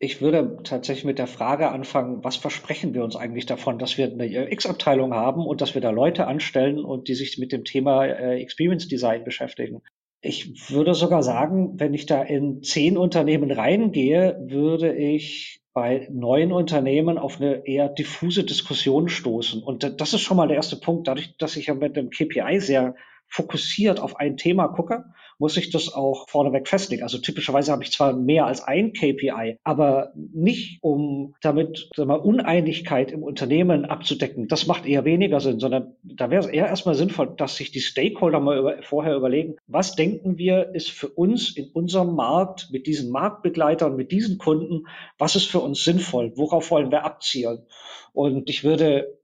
Ich 0.02 0.22
würde 0.22 0.60
tatsächlich 0.64 1.04
mit 1.04 1.20
der 1.20 1.28
Frage 1.28 1.70
anfangen, 1.70 2.24
was 2.24 2.38
versprechen 2.38 2.94
wir 2.94 3.04
uns 3.04 3.18
eigentlich 3.18 3.46
davon, 3.46 3.78
dass 3.78 3.98
wir 3.98 4.06
eine 4.06 4.50
X-Abteilung 4.50 5.14
haben 5.14 5.46
und 5.46 5.60
dass 5.60 5.74
wir 5.74 5.82
da 5.82 5.90
Leute 5.90 6.26
anstellen 6.26 6.80
und 6.80 7.10
die 7.10 7.16
sich 7.16 7.38
mit 7.38 7.52
dem 7.52 7.66
Thema 7.66 8.06
äh, 8.06 8.42
Experience 8.42 8.88
Design 8.88 9.26
beschäftigen. 9.26 9.82
Ich 10.22 10.72
würde 10.72 10.94
sogar 10.94 11.22
sagen, 11.22 11.80
wenn 11.80 11.94
ich 11.94 12.06
da 12.06 12.22
in 12.22 12.64
zehn 12.64 12.98
Unternehmen 12.98 13.52
reingehe, 13.52 14.38
würde 14.42 14.94
ich 14.94 15.62
bei 15.74 16.08
neuen 16.12 16.52
Unternehmen 16.54 17.18
auf 17.18 17.40
eine 17.40 17.68
eher 17.68 17.90
diffuse 17.90 18.46
Diskussion 18.46 19.10
stoßen. 19.10 19.62
Und 19.62 20.00
das 20.00 20.14
ist 20.14 20.22
schon 20.22 20.38
mal 20.38 20.48
der 20.48 20.58
erste 20.58 20.78
Punkt. 20.78 21.08
Dadurch, 21.08 21.36
dass 21.38 21.58
ich 21.58 21.68
ja 21.68 21.74
mit 21.74 21.96
dem 21.96 22.10
KPI 22.10 22.60
sehr 22.60 22.96
fokussiert 23.30 24.00
auf 24.00 24.18
ein 24.18 24.38
Thema 24.38 24.68
gucke 24.68 25.06
muss 25.40 25.56
ich 25.58 25.72
das 25.72 25.92
auch 25.94 26.28
vorneweg 26.28 26.68
festlegen. 26.68 27.02
Also 27.02 27.18
typischerweise 27.18 27.72
habe 27.72 27.84
ich 27.84 27.92
zwar 27.92 28.14
mehr 28.14 28.46
als 28.46 28.62
ein 28.62 28.94
KPI, 28.94 29.58
aber 29.64 30.12
nicht 30.16 30.84
um 30.84 31.34
damit 31.42 31.90
wir, 31.96 32.20
Uneinigkeit 32.20 33.12
im 33.12 33.24
Unternehmen 33.24 33.86
abzudecken. 33.86 34.48
Das 34.50 34.68
macht 34.68 34.86
eher 34.86 35.06
weniger 35.06 35.40
Sinn, 35.40 35.60
sondern 35.60 35.96
da 36.04 36.30
wäre 36.30 36.44
es 36.44 36.50
eher 36.50 36.68
erstmal 36.68 36.96
sinnvoll, 36.96 37.34
dass 37.38 37.56
sich 37.56 37.72
die 37.72 37.80
Stakeholder 37.80 38.42
mal 38.42 38.58
über, 38.58 38.84
vorher 38.84 39.16
überlegen, 39.16 39.56
was 39.68 39.96
denken 39.96 40.38
wir 40.38 40.76
ist 40.76 40.92
für 40.92 41.08
uns 41.08 41.56
in 41.56 41.70
unserem 41.72 42.16
Markt 42.16 42.70
mit 42.72 42.86
diesen 42.86 43.10
Marktbegleitern, 43.10 43.96
mit 43.96 44.12
diesen 44.12 44.38
Kunden, 44.38 44.88
was 45.18 45.38
ist 45.38 45.46
für 45.46 45.60
uns 45.60 45.84
sinnvoll? 45.84 46.34
Worauf 46.36 46.70
wollen 46.72 46.92
wir 46.92 47.06
abzielen? 47.06 47.66
Und 48.12 48.50
ich 48.50 48.66
würde 48.66 49.19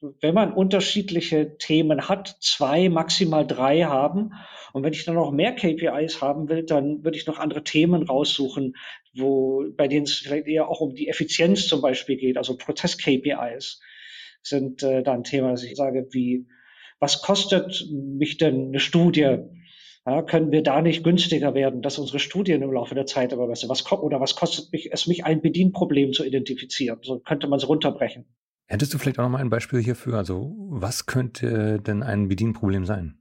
wenn 0.00 0.34
man 0.34 0.52
unterschiedliche 0.52 1.56
Themen 1.58 2.08
hat, 2.08 2.36
zwei, 2.40 2.88
maximal 2.88 3.46
drei 3.46 3.82
haben. 3.82 4.32
Und 4.72 4.82
wenn 4.82 4.92
ich 4.92 5.04
dann 5.04 5.14
noch 5.14 5.30
mehr 5.30 5.52
KPIs 5.52 6.22
haben 6.22 6.48
will, 6.48 6.64
dann 6.64 7.04
würde 7.04 7.18
ich 7.18 7.26
noch 7.26 7.38
andere 7.38 7.64
Themen 7.64 8.04
raussuchen, 8.04 8.76
wo, 9.14 9.64
bei 9.76 9.88
denen 9.88 10.04
es 10.04 10.14
vielleicht 10.14 10.46
eher 10.46 10.68
auch 10.68 10.80
um 10.80 10.94
die 10.94 11.08
Effizienz 11.08 11.66
zum 11.66 11.82
Beispiel 11.82 12.16
geht. 12.16 12.38
Also 12.38 12.56
Prozess-KPIs 12.56 13.80
sind 14.42 14.82
äh, 14.82 15.02
da 15.02 15.12
ein 15.12 15.24
Thema, 15.24 15.50
dass 15.50 15.64
ich 15.64 15.76
sage, 15.76 16.08
wie, 16.12 16.46
was 16.98 17.20
kostet 17.20 17.86
mich 17.90 18.38
denn 18.38 18.68
eine 18.68 18.80
Studie? 18.80 19.38
Ja, 20.06 20.22
können 20.22 20.50
wir 20.50 20.62
da 20.62 20.80
nicht 20.80 21.04
günstiger 21.04 21.54
werden, 21.54 21.82
dass 21.82 21.98
unsere 21.98 22.20
Studien 22.20 22.62
im 22.62 22.72
Laufe 22.72 22.94
der 22.94 23.04
Zeit 23.04 23.34
aber 23.34 23.48
besser, 23.48 23.68
was, 23.68 23.90
oder 23.92 24.18
was 24.18 24.34
kostet 24.34 24.72
mich, 24.72 24.92
es 24.92 25.06
mich 25.06 25.26
ein 25.26 25.42
Bedienproblem 25.42 26.14
zu 26.14 26.24
identifizieren? 26.24 27.00
So 27.02 27.18
könnte 27.18 27.48
man 27.48 27.58
es 27.58 27.68
runterbrechen. 27.68 28.24
Hättest 28.70 28.94
du 28.94 28.98
vielleicht 28.98 29.18
auch 29.18 29.24
noch 29.24 29.30
mal 29.30 29.38
ein 29.38 29.50
Beispiel 29.50 29.82
hierfür? 29.82 30.14
Also, 30.14 30.54
was 30.68 31.06
könnte 31.06 31.80
denn 31.80 32.04
ein 32.04 32.28
Bedienproblem 32.28 32.86
sein? 32.86 33.18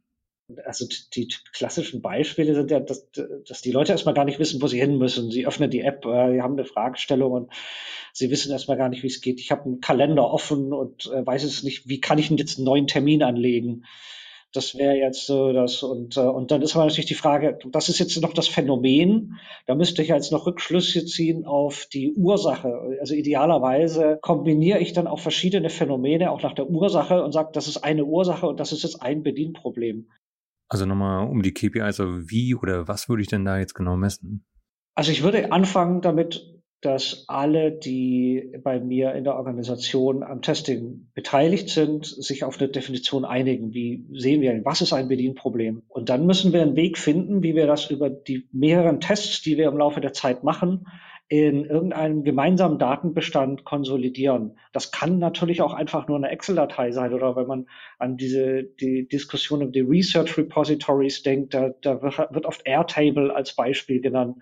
Also 0.63 0.85
die 1.15 1.27
klassischen 1.53 2.03
Beispiele 2.03 2.53
sind 2.53 2.69
ja, 2.69 2.79
dass, 2.79 3.09
dass 3.47 3.61
die 3.61 3.71
Leute 3.71 3.91
erstmal 3.91 4.13
gar 4.13 4.25
nicht 4.25 4.37
wissen, 4.37 4.61
wo 4.61 4.67
sie 4.67 4.79
hin 4.79 4.99
müssen. 4.99 5.31
Sie 5.31 5.47
öffnen 5.47 5.71
die 5.71 5.81
App, 5.81 6.05
äh, 6.05 6.33
die 6.33 6.41
haben 6.43 6.53
eine 6.53 6.65
Fragestellung 6.65 7.31
und 7.31 7.53
sie 8.13 8.29
wissen 8.29 8.51
erstmal 8.51 8.77
gar 8.77 8.89
nicht, 8.89 9.01
wie 9.01 9.07
es 9.07 9.21
geht. 9.21 9.39
Ich 9.39 9.49
habe 9.49 9.65
einen 9.65 9.81
Kalender 9.81 10.29
offen 10.29 10.71
und 10.71 11.07
äh, 11.07 11.25
weiß 11.25 11.43
es 11.43 11.63
nicht, 11.63 11.89
wie 11.89 11.99
kann 11.99 12.19
ich 12.19 12.27
denn 12.27 12.37
jetzt 12.37 12.57
einen 12.59 12.65
neuen 12.65 12.85
Termin 12.85 13.23
anlegen? 13.23 13.85
Das 14.53 14.75
wäre 14.75 14.95
jetzt 14.95 15.27
so 15.27 15.53
das. 15.53 15.83
Und, 15.83 16.17
äh, 16.17 16.21
und 16.21 16.49
dann 16.49 16.61
ist 16.61 16.75
aber 16.75 16.85
natürlich 16.85 17.05
die 17.05 17.13
Frage, 17.13 17.59
das 17.71 17.89
ist 17.89 17.99
jetzt 17.99 18.19
noch 18.21 18.33
das 18.33 18.47
Phänomen. 18.47 19.37
Da 19.67 19.75
müsste 19.75 20.01
ich 20.01 20.07
jetzt 20.07 20.31
noch 20.31 20.47
Rückschlüsse 20.47 21.05
ziehen 21.05 21.45
auf 21.45 21.87
die 21.93 22.13
Ursache. 22.13 22.97
Also 22.99 23.13
idealerweise 23.13 24.17
kombiniere 24.21 24.79
ich 24.79 24.93
dann 24.93 25.07
auch 25.07 25.19
verschiedene 25.19 25.69
Phänomene 25.69 26.31
auch 26.31 26.41
nach 26.41 26.53
der 26.53 26.69
Ursache 26.69 27.23
und 27.23 27.31
sage, 27.31 27.51
das 27.53 27.67
ist 27.67 27.77
eine 27.77 28.05
Ursache 28.05 28.47
und 28.47 28.59
das 28.59 28.71
ist 28.71 28.83
jetzt 28.83 29.01
ein 29.03 29.21
Bedienproblem. 29.21 30.09
Also 30.67 30.85
nochmal 30.85 31.27
um 31.27 31.41
die 31.41 31.53
KPIs, 31.53 31.99
also 31.99 32.29
wie 32.29 32.55
oder 32.55 32.87
was 32.87 33.09
würde 33.09 33.21
ich 33.21 33.27
denn 33.27 33.45
da 33.45 33.59
jetzt 33.59 33.73
genau 33.73 33.97
messen? 33.97 34.45
Also 34.95 35.11
ich 35.11 35.23
würde 35.23 35.51
anfangen 35.51 36.01
damit, 36.01 36.58
dass 36.81 37.25
alle, 37.27 37.71
die 37.71 38.53
bei 38.63 38.79
mir 38.79 39.13
in 39.13 39.25
der 39.25 39.35
Organisation 39.35 40.23
am 40.23 40.41
Testing 40.41 41.07
beteiligt 41.13 41.69
sind, 41.69 42.05
sich 42.05 42.45
auf 42.45 42.59
eine 42.59 42.69
Definition 42.69 43.25
einigen. 43.25 43.73
Wie 43.73 44.05
sehen 44.13 44.41
wir, 44.41 44.63
was 44.63 44.81
ist 44.81 44.93
ein 44.93 45.09
Bedienproblem? 45.09 45.83
Und 45.89 46.09
dann 46.09 46.25
müssen 46.25 46.53
wir 46.53 46.61
einen 46.61 46.77
Weg 46.77 46.97
finden, 46.97 47.43
wie 47.43 47.55
wir 47.55 47.67
das 47.67 47.89
über 47.89 48.09
die 48.09 48.47
mehreren 48.53 49.01
Tests, 49.01 49.41
die 49.41 49.57
wir 49.57 49.67
im 49.67 49.77
Laufe 49.77 49.99
der 49.99 50.13
Zeit 50.13 50.43
machen, 50.43 50.85
in 51.27 51.65
irgendeinem 51.65 52.23
gemeinsamen 52.23 52.79
Datenbestand 52.79 53.63
konsolidieren. 53.63 54.57
Das 54.73 54.91
kann 54.91 55.19
natürlich 55.19 55.61
auch 55.61 55.73
einfach 55.73 56.07
nur 56.07 56.17
eine 56.17 56.29
Excel-Datei 56.29 56.91
sein 56.91 57.13
oder 57.13 57.35
wenn 57.35 57.45
man 57.45 57.67
an 57.99 58.17
diese 58.17 58.63
die 58.63 59.07
Diskussion 59.07 59.61
um 59.61 59.71
die 59.71 59.81
Research 59.81 60.37
Repositories 60.39 61.21
denkt, 61.21 61.53
da, 61.53 61.69
da 61.81 62.01
wird 62.01 62.45
oft 62.47 62.65
Airtable 62.65 63.35
als 63.35 63.55
Beispiel 63.55 64.01
genannt, 64.01 64.37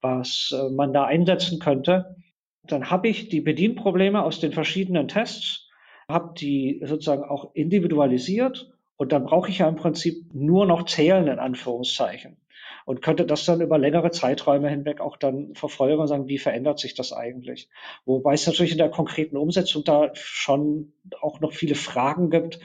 was 0.00 0.54
äh, 0.56 0.70
man 0.70 0.92
da 0.92 1.04
einsetzen 1.04 1.58
könnte. 1.58 2.16
Dann 2.64 2.90
habe 2.90 3.08
ich 3.08 3.28
die 3.28 3.40
Bedienprobleme 3.40 4.22
aus 4.22 4.40
den 4.40 4.52
verschiedenen 4.52 5.08
Tests, 5.08 5.68
habe 6.08 6.34
die 6.38 6.82
sozusagen 6.84 7.24
auch 7.24 7.54
individualisiert 7.54 8.72
und 8.96 9.12
dann 9.12 9.24
brauche 9.24 9.50
ich 9.50 9.58
ja 9.58 9.68
im 9.68 9.76
Prinzip 9.76 10.32
nur 10.32 10.66
noch 10.66 10.84
zählen 10.84 11.26
in 11.28 11.38
Anführungszeichen 11.38 12.38
und 12.86 13.02
könnte 13.02 13.26
das 13.26 13.44
dann 13.44 13.60
über 13.60 13.78
längere 13.78 14.10
Zeiträume 14.12 14.70
hinweg 14.70 15.00
auch 15.00 15.16
dann 15.16 15.54
verfolgen 15.54 16.00
und 16.00 16.06
sagen, 16.06 16.28
wie 16.28 16.38
verändert 16.38 16.78
sich 16.78 16.94
das 16.94 17.12
eigentlich? 17.12 17.68
Wobei 18.04 18.34
es 18.34 18.46
natürlich 18.46 18.72
in 18.72 18.78
der 18.78 18.90
konkreten 18.90 19.36
Umsetzung 19.36 19.84
da 19.84 20.10
schon 20.14 20.92
auch 21.20 21.40
noch 21.40 21.52
viele 21.52 21.74
Fragen 21.74 22.30
gibt, 22.30 22.60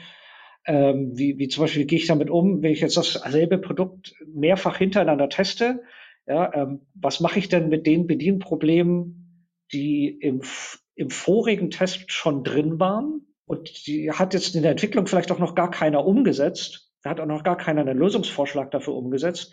ähm, 0.64 1.10
wie, 1.18 1.38
wie 1.38 1.48
zum 1.48 1.64
Beispiel, 1.64 1.82
wie 1.82 1.86
gehe 1.86 1.98
ich 1.98 2.06
damit 2.06 2.30
um, 2.30 2.62
wenn 2.62 2.72
ich 2.72 2.80
jetzt 2.80 2.96
dasselbe 2.96 3.58
Produkt 3.58 4.14
mehrfach 4.24 4.78
hintereinander 4.78 5.28
teste? 5.28 5.82
Ja, 6.26 6.54
ähm, 6.54 6.86
was 6.94 7.20
mache 7.20 7.38
ich 7.38 7.48
denn 7.48 7.68
mit 7.68 7.86
den 7.86 8.06
Bedienproblemen, 8.06 9.48
die 9.72 10.08
im, 10.08 10.42
im 10.94 11.10
vorigen 11.10 11.70
Test 11.70 12.10
schon 12.12 12.44
drin 12.44 12.78
waren? 12.78 13.26
Und 13.44 13.86
die 13.86 14.10
hat 14.10 14.34
jetzt 14.34 14.54
in 14.54 14.62
der 14.62 14.70
Entwicklung 14.72 15.06
vielleicht 15.06 15.32
auch 15.32 15.38
noch 15.38 15.54
gar 15.54 15.70
keiner 15.70 16.06
umgesetzt. 16.06 16.92
Da 17.02 17.10
hat 17.10 17.20
auch 17.20 17.26
noch 17.26 17.42
gar 17.42 17.56
keiner 17.56 17.80
einen 17.80 17.98
Lösungsvorschlag 17.98 18.70
dafür 18.70 18.94
umgesetzt. 18.94 19.52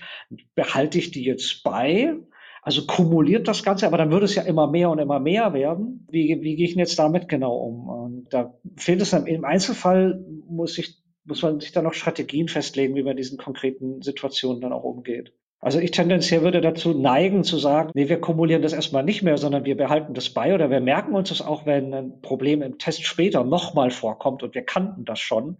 Behalte 0.55 0.99
ich 0.99 1.11
die 1.11 1.23
jetzt 1.23 1.63
bei? 1.63 2.15
Also 2.61 2.85
kumuliert 2.85 3.47
das 3.47 3.63
Ganze, 3.63 3.87
aber 3.87 3.97
dann 3.97 4.11
würde 4.11 4.25
es 4.25 4.35
ja 4.35 4.43
immer 4.43 4.67
mehr 4.67 4.89
und 4.89 4.99
immer 4.99 5.19
mehr 5.19 5.53
werden. 5.53 6.05
Wie, 6.11 6.39
wie 6.41 6.55
gehe 6.55 6.65
ich 6.65 6.73
denn 6.73 6.79
jetzt 6.79 6.99
damit 6.99 7.27
genau 7.27 7.55
um? 7.57 7.89
Und 7.89 8.33
da 8.33 8.53
fehlt 8.77 9.01
es 9.01 9.11
dann, 9.11 9.25
im 9.25 9.45
Einzelfall 9.45 10.23
muss 10.47 10.77
ich, 10.77 11.01
muss 11.23 11.41
man 11.41 11.59
sich 11.59 11.71
dann 11.71 11.85
noch 11.85 11.93
Strategien 11.93 12.47
festlegen, 12.47 12.95
wie 12.95 13.03
man 13.03 13.17
diesen 13.17 13.37
konkreten 13.37 14.01
Situationen 14.01 14.61
dann 14.61 14.73
auch 14.73 14.83
umgeht. 14.83 15.33
Also 15.61 15.79
ich 15.79 15.91
tendenziell 15.91 16.41
würde 16.41 16.61
dazu 16.61 16.97
neigen 16.97 17.43
zu 17.43 17.57
sagen, 17.57 17.91
nee, 17.93 18.07
wir 18.07 18.21
kumulieren 18.21 18.61
das 18.61 18.71
erstmal 18.71 19.03
nicht 19.03 19.23
mehr, 19.23 19.37
sondern 19.37 19.65
wir 19.65 19.75
behalten 19.75 20.13
das 20.13 20.29
bei 20.29 20.53
oder 20.53 20.69
wir 20.69 20.79
merken 20.79 21.15
uns 21.15 21.29
das 21.29 21.41
auch, 21.41 21.65
wenn 21.65 21.93
ein 21.93 22.21
Problem 22.21 22.61
im 22.61 22.77
Test 22.77 23.03
später 23.03 23.43
nochmal 23.43 23.91
vorkommt 23.91 24.41
und 24.41 24.55
wir 24.55 24.63
kannten 24.63 25.03
das 25.03 25.19
schon 25.19 25.57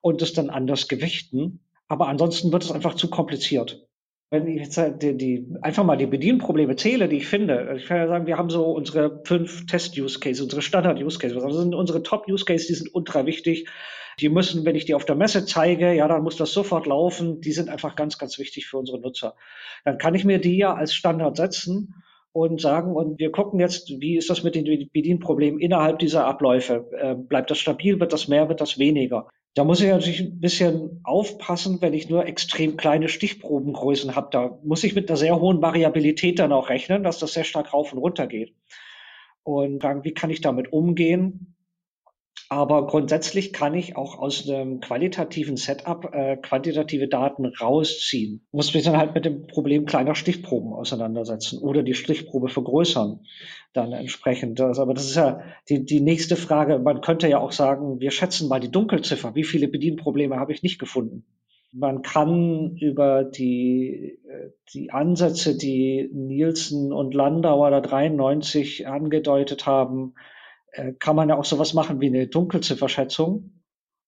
und 0.00 0.22
es 0.22 0.32
dann 0.32 0.50
anders 0.50 0.88
gewichten. 0.88 1.60
Aber 1.86 2.08
ansonsten 2.08 2.52
wird 2.52 2.64
es 2.64 2.72
einfach 2.72 2.94
zu 2.94 3.08
kompliziert. 3.08 3.86
Wenn 4.30 4.46
ich 4.46 4.60
jetzt 4.60 4.76
halt 4.76 5.02
die, 5.02 5.16
die, 5.16 5.46
einfach 5.62 5.84
mal 5.84 5.96
die 5.96 6.06
Bedienprobleme 6.06 6.76
zähle, 6.76 7.08
die 7.08 7.16
ich 7.16 7.28
finde, 7.28 7.76
ich 7.78 7.86
kann 7.86 7.96
ja 7.96 8.08
sagen, 8.08 8.26
wir 8.26 8.36
haben 8.36 8.50
so 8.50 8.64
unsere 8.64 9.22
fünf 9.24 9.64
Test-Use-Cases, 9.66 10.42
unsere 10.42 10.62
Standard-Use-Cases. 10.62 11.42
Also 11.42 11.60
sind 11.60 11.74
unsere 11.74 12.02
Top-Use-Cases, 12.02 12.66
die 12.66 12.74
sind 12.74 12.94
ultra 12.94 13.24
wichtig. 13.24 13.68
Die 14.20 14.28
müssen, 14.28 14.64
wenn 14.64 14.76
ich 14.76 14.84
die 14.84 14.94
auf 14.94 15.04
der 15.04 15.14
Messe 15.16 15.44
zeige, 15.44 15.92
ja, 15.92 16.08
dann 16.08 16.22
muss 16.22 16.36
das 16.36 16.52
sofort 16.52 16.86
laufen. 16.86 17.40
Die 17.40 17.52
sind 17.52 17.68
einfach 17.68 17.96
ganz, 17.96 18.18
ganz 18.18 18.38
wichtig 18.38 18.66
für 18.66 18.78
unsere 18.78 19.00
Nutzer. 19.00 19.34
Dann 19.84 19.98
kann 19.98 20.14
ich 20.14 20.24
mir 20.24 20.38
die 20.38 20.56
ja 20.56 20.74
als 20.74 20.94
Standard 20.94 21.36
setzen 21.36 21.94
und 22.32 22.60
sagen, 22.60 22.94
und 22.94 23.18
wir 23.18 23.32
gucken 23.32 23.60
jetzt, 23.60 23.88
wie 24.00 24.16
ist 24.16 24.30
das 24.30 24.42
mit 24.42 24.54
den 24.54 24.88
Bedienproblemen 24.92 25.60
innerhalb 25.60 25.98
dieser 25.98 26.26
Abläufe? 26.26 26.88
Äh, 26.92 27.14
bleibt 27.14 27.50
das 27.50 27.58
stabil? 27.58 28.00
Wird 28.00 28.12
das 28.12 28.28
mehr? 28.28 28.48
Wird 28.48 28.60
das 28.60 28.78
weniger? 28.78 29.28
Da 29.54 29.64
muss 29.64 29.80
ich 29.80 29.88
natürlich 29.88 30.20
ein 30.20 30.40
bisschen 30.40 31.00
aufpassen, 31.02 31.80
wenn 31.80 31.94
ich 31.94 32.08
nur 32.08 32.26
extrem 32.26 32.76
kleine 32.76 33.08
Stichprobengrößen 33.08 34.14
habe. 34.14 34.28
Da 34.30 34.58
muss 34.62 34.84
ich 34.84 34.94
mit 34.94 35.08
einer 35.08 35.16
sehr 35.16 35.40
hohen 35.40 35.60
Variabilität 35.60 36.38
dann 36.38 36.52
auch 36.52 36.68
rechnen, 36.68 37.02
dass 37.02 37.18
das 37.18 37.32
sehr 37.32 37.44
stark 37.44 37.72
rauf 37.72 37.92
und 37.92 37.98
runter 37.98 38.26
geht. 38.26 38.54
Und 39.42 39.82
sagen, 39.82 40.04
wie 40.04 40.12
kann 40.12 40.30
ich 40.30 40.40
damit 40.40 40.72
umgehen? 40.72 41.56
Aber 42.50 42.86
grundsätzlich 42.86 43.52
kann 43.52 43.74
ich 43.74 43.96
auch 43.96 44.18
aus 44.18 44.48
einem 44.48 44.80
qualitativen 44.80 45.56
Setup 45.56 46.14
äh, 46.14 46.36
quantitative 46.36 47.06
Daten 47.06 47.44
rausziehen. 47.46 48.46
Muss 48.52 48.72
mich 48.72 48.84
dann 48.84 48.96
halt 48.96 49.14
mit 49.14 49.26
dem 49.26 49.46
Problem 49.46 49.84
kleiner 49.84 50.14
Stichproben 50.14 50.72
auseinandersetzen 50.72 51.58
oder 51.58 51.82
die 51.82 51.94
Stichprobe 51.94 52.48
vergrößern 52.48 53.20
dann 53.74 53.92
entsprechend. 53.92 54.58
Das, 54.60 54.78
aber 54.78 54.94
das 54.94 55.04
ist 55.04 55.16
ja 55.16 55.42
die, 55.68 55.84
die 55.84 56.00
nächste 56.00 56.36
Frage. 56.36 56.78
Man 56.78 57.00
könnte 57.00 57.28
ja 57.28 57.38
auch 57.38 57.52
sagen, 57.52 58.00
wir 58.00 58.10
schätzen 58.10 58.48
mal 58.48 58.60
die 58.60 58.70
Dunkelziffer. 58.70 59.34
Wie 59.34 59.44
viele 59.44 59.68
Bedienprobleme 59.68 60.36
habe 60.36 60.52
ich 60.52 60.62
nicht 60.62 60.78
gefunden? 60.78 61.24
Man 61.72 62.00
kann 62.00 62.76
über 62.80 63.24
die, 63.24 64.18
äh, 64.26 64.50
die 64.72 64.90
Ansätze, 64.90 65.56
die 65.56 66.08
Nielsen 66.12 66.92
und 66.94 67.12
Landauer 67.12 67.70
da 67.70 67.80
93 67.80 68.88
angedeutet 68.88 69.66
haben, 69.66 70.14
äh, 70.72 70.92
kann 70.92 71.16
man 71.16 71.28
ja 71.28 71.36
auch 71.36 71.44
sowas 71.44 71.74
machen 71.74 72.00
wie 72.00 72.06
eine 72.06 72.26
Dunkelzifferschätzung. 72.26 73.52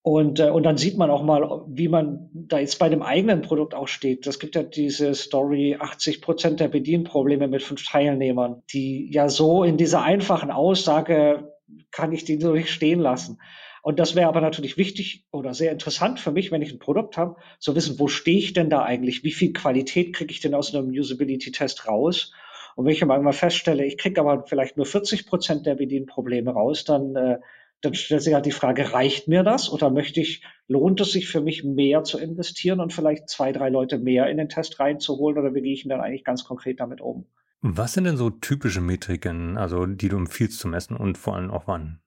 Und, 0.02 0.40
äh, 0.40 0.48
und 0.48 0.62
dann 0.62 0.78
sieht 0.78 0.96
man 0.96 1.10
auch 1.10 1.22
mal, 1.22 1.64
wie 1.68 1.88
man 1.88 2.30
da 2.32 2.58
jetzt 2.58 2.78
bei 2.78 2.88
dem 2.88 3.02
eigenen 3.02 3.42
Produkt 3.42 3.74
auch 3.74 3.88
steht. 3.88 4.26
Das 4.26 4.38
gibt 4.38 4.54
ja 4.54 4.62
diese 4.62 5.14
Story 5.14 5.76
80 5.78 6.22
Prozent 6.22 6.60
der 6.60 6.68
Bedienprobleme 6.68 7.48
mit 7.48 7.62
fünf 7.62 7.86
Teilnehmern, 7.86 8.62
die 8.72 9.10
ja 9.12 9.28
so 9.28 9.62
in 9.62 9.76
dieser 9.76 10.02
einfachen 10.02 10.50
Aussage 10.50 11.52
kann 11.90 12.12
ich 12.12 12.24
die 12.24 12.40
so 12.40 12.52
nicht 12.52 12.70
stehen 12.70 13.00
lassen. 13.00 13.38
Und 13.82 13.98
das 13.98 14.14
wäre 14.14 14.28
aber 14.28 14.40
natürlich 14.40 14.76
wichtig 14.76 15.26
oder 15.30 15.54
sehr 15.54 15.72
interessant 15.72 16.20
für 16.20 16.32
mich, 16.32 16.50
wenn 16.50 16.62
ich 16.62 16.72
ein 16.72 16.78
Produkt 16.78 17.16
habe, 17.16 17.36
zu 17.58 17.74
wissen, 17.74 17.98
wo 17.98 18.08
stehe 18.08 18.38
ich 18.38 18.52
denn 18.52 18.68
da 18.68 18.82
eigentlich? 18.82 19.24
Wie 19.24 19.32
viel 19.32 19.52
Qualität 19.52 20.14
kriege 20.14 20.32
ich 20.32 20.40
denn 20.40 20.54
aus 20.54 20.74
einem 20.74 20.90
Usability-Test 20.90 21.88
raus? 21.88 22.32
Und 22.80 22.87
wenn 22.87 22.94
ich 22.94 23.04
mal 23.04 23.32
feststelle, 23.34 23.84
ich 23.84 23.99
kriege 23.99 24.18
aber 24.22 24.46
vielleicht 24.46 24.78
nur 24.78 24.87
40 24.87 25.26
Prozent 25.26 25.66
der 25.66 25.75
Bedienprobleme 25.75 26.50
raus, 26.50 26.84
dann, 26.84 27.14
äh, 27.14 27.38
dann 27.82 27.92
stellt 27.92 28.22
sich 28.22 28.32
halt 28.32 28.46
die 28.46 28.52
Frage, 28.52 28.94
reicht 28.94 29.28
mir 29.28 29.42
das 29.42 29.70
oder 29.70 29.90
möchte 29.90 30.22
ich, 30.22 30.42
lohnt 30.66 30.99
es 31.02 31.12
sich 31.12 31.28
für 31.28 31.42
mich 31.42 31.62
mehr 31.62 32.04
zu 32.04 32.18
investieren 32.18 32.80
und 32.80 32.94
vielleicht 32.94 33.28
zwei, 33.28 33.52
drei 33.52 33.68
Leute 33.68 33.99
mehr 33.99 34.30
in 34.30 34.38
den 34.38 34.49
Test 34.49 34.80
reinzuholen 34.80 35.37
oder 35.37 35.54
wie 35.54 35.60
gehe 35.60 35.75
ich 35.75 35.82
denn 35.82 35.90
dann 35.90 36.00
eigentlich 36.00 36.25
ganz 36.25 36.44
konkret 36.44 36.80
damit 36.80 37.02
um? 37.02 37.26
Was 37.60 37.92
sind 37.92 38.04
denn 38.04 38.16
so 38.16 38.30
typische 38.30 38.80
Metriken, 38.80 39.58
also 39.58 39.84
die 39.84 40.08
du 40.08 40.16
empfiehlst 40.16 40.58
zu 40.58 40.66
messen 40.66 40.96
und 40.96 41.18
vor 41.18 41.37
allem 41.37 41.50
auch 41.50 41.66
wann? 41.66 42.00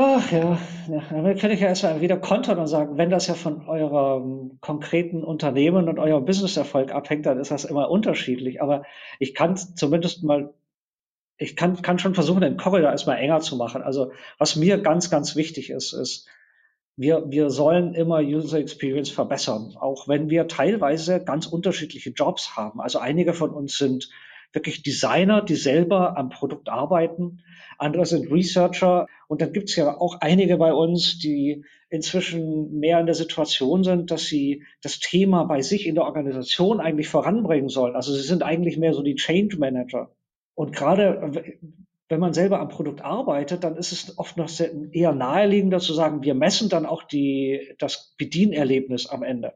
Ach 0.00 0.30
ja, 0.30 0.60
ja, 0.88 1.02
damit 1.10 1.40
kann 1.40 1.50
ich 1.50 1.58
ja 1.58 1.66
erstmal 1.66 2.00
wieder 2.00 2.18
kontern 2.18 2.60
und 2.60 2.68
sagen, 2.68 2.98
wenn 2.98 3.10
das 3.10 3.26
ja 3.26 3.34
von 3.34 3.66
eurem 3.66 4.60
konkreten 4.60 5.24
Unternehmen 5.24 5.88
und 5.88 5.98
eurem 5.98 6.24
Businesserfolg 6.24 6.92
abhängt, 6.92 7.26
dann 7.26 7.40
ist 7.40 7.50
das 7.50 7.64
immer 7.64 7.90
unterschiedlich. 7.90 8.62
Aber 8.62 8.84
ich 9.18 9.34
kann 9.34 9.56
zumindest 9.56 10.22
mal, 10.22 10.54
ich 11.36 11.56
kann, 11.56 11.82
kann 11.82 11.98
schon 11.98 12.14
versuchen, 12.14 12.42
den 12.42 12.56
Korridor 12.56 12.92
erstmal 12.92 13.18
enger 13.18 13.40
zu 13.40 13.56
machen. 13.56 13.82
Also 13.82 14.12
was 14.38 14.54
mir 14.54 14.78
ganz, 14.78 15.10
ganz 15.10 15.34
wichtig 15.34 15.70
ist, 15.70 15.92
ist, 15.94 16.28
wir, 16.94 17.24
wir 17.32 17.50
sollen 17.50 17.94
immer 17.94 18.20
User 18.20 18.60
Experience 18.60 19.10
verbessern, 19.10 19.74
auch 19.80 20.06
wenn 20.06 20.30
wir 20.30 20.46
teilweise 20.46 21.24
ganz 21.24 21.46
unterschiedliche 21.46 22.10
Jobs 22.10 22.54
haben. 22.56 22.80
Also 22.80 23.00
einige 23.00 23.34
von 23.34 23.50
uns 23.50 23.76
sind 23.76 24.10
wirklich 24.52 24.82
Designer, 24.82 25.42
die 25.42 25.56
selber 25.56 26.16
am 26.16 26.30
Produkt 26.30 26.68
arbeiten. 26.68 27.42
Andere 27.78 28.06
sind 28.06 28.30
Researcher. 28.30 29.06
Und 29.28 29.40
dann 29.42 29.52
gibt 29.52 29.68
es 29.70 29.76
ja 29.76 29.98
auch 29.98 30.16
einige 30.20 30.56
bei 30.56 30.72
uns, 30.72 31.18
die 31.18 31.64
inzwischen 31.90 32.78
mehr 32.78 33.00
in 33.00 33.06
der 33.06 33.14
Situation 33.14 33.84
sind, 33.84 34.10
dass 34.10 34.24
sie 34.26 34.64
das 34.82 34.98
Thema 34.98 35.44
bei 35.44 35.62
sich 35.62 35.86
in 35.86 35.94
der 35.94 36.04
Organisation 36.04 36.80
eigentlich 36.80 37.08
voranbringen 37.08 37.68
sollen. 37.68 37.96
Also 37.96 38.12
sie 38.12 38.22
sind 38.22 38.42
eigentlich 38.42 38.78
mehr 38.78 38.94
so 38.94 39.02
die 39.02 39.14
Change 39.14 39.58
Manager. 39.58 40.10
Und 40.54 40.74
gerade 40.74 41.32
wenn 42.08 42.20
man 42.20 42.32
selber 42.32 42.60
am 42.60 42.68
Produkt 42.68 43.02
arbeitet, 43.02 43.64
dann 43.64 43.76
ist 43.76 43.92
es 43.92 44.18
oft 44.18 44.36
noch 44.36 44.48
sehr, 44.48 44.70
eher 44.92 45.12
naheliegender 45.12 45.78
zu 45.78 45.92
sagen, 45.92 46.22
wir 46.22 46.34
messen 46.34 46.68
dann 46.68 46.86
auch 46.86 47.02
die, 47.02 47.74
das 47.78 48.14
Bedienerlebnis 48.16 49.06
am 49.06 49.22
Ende. 49.22 49.54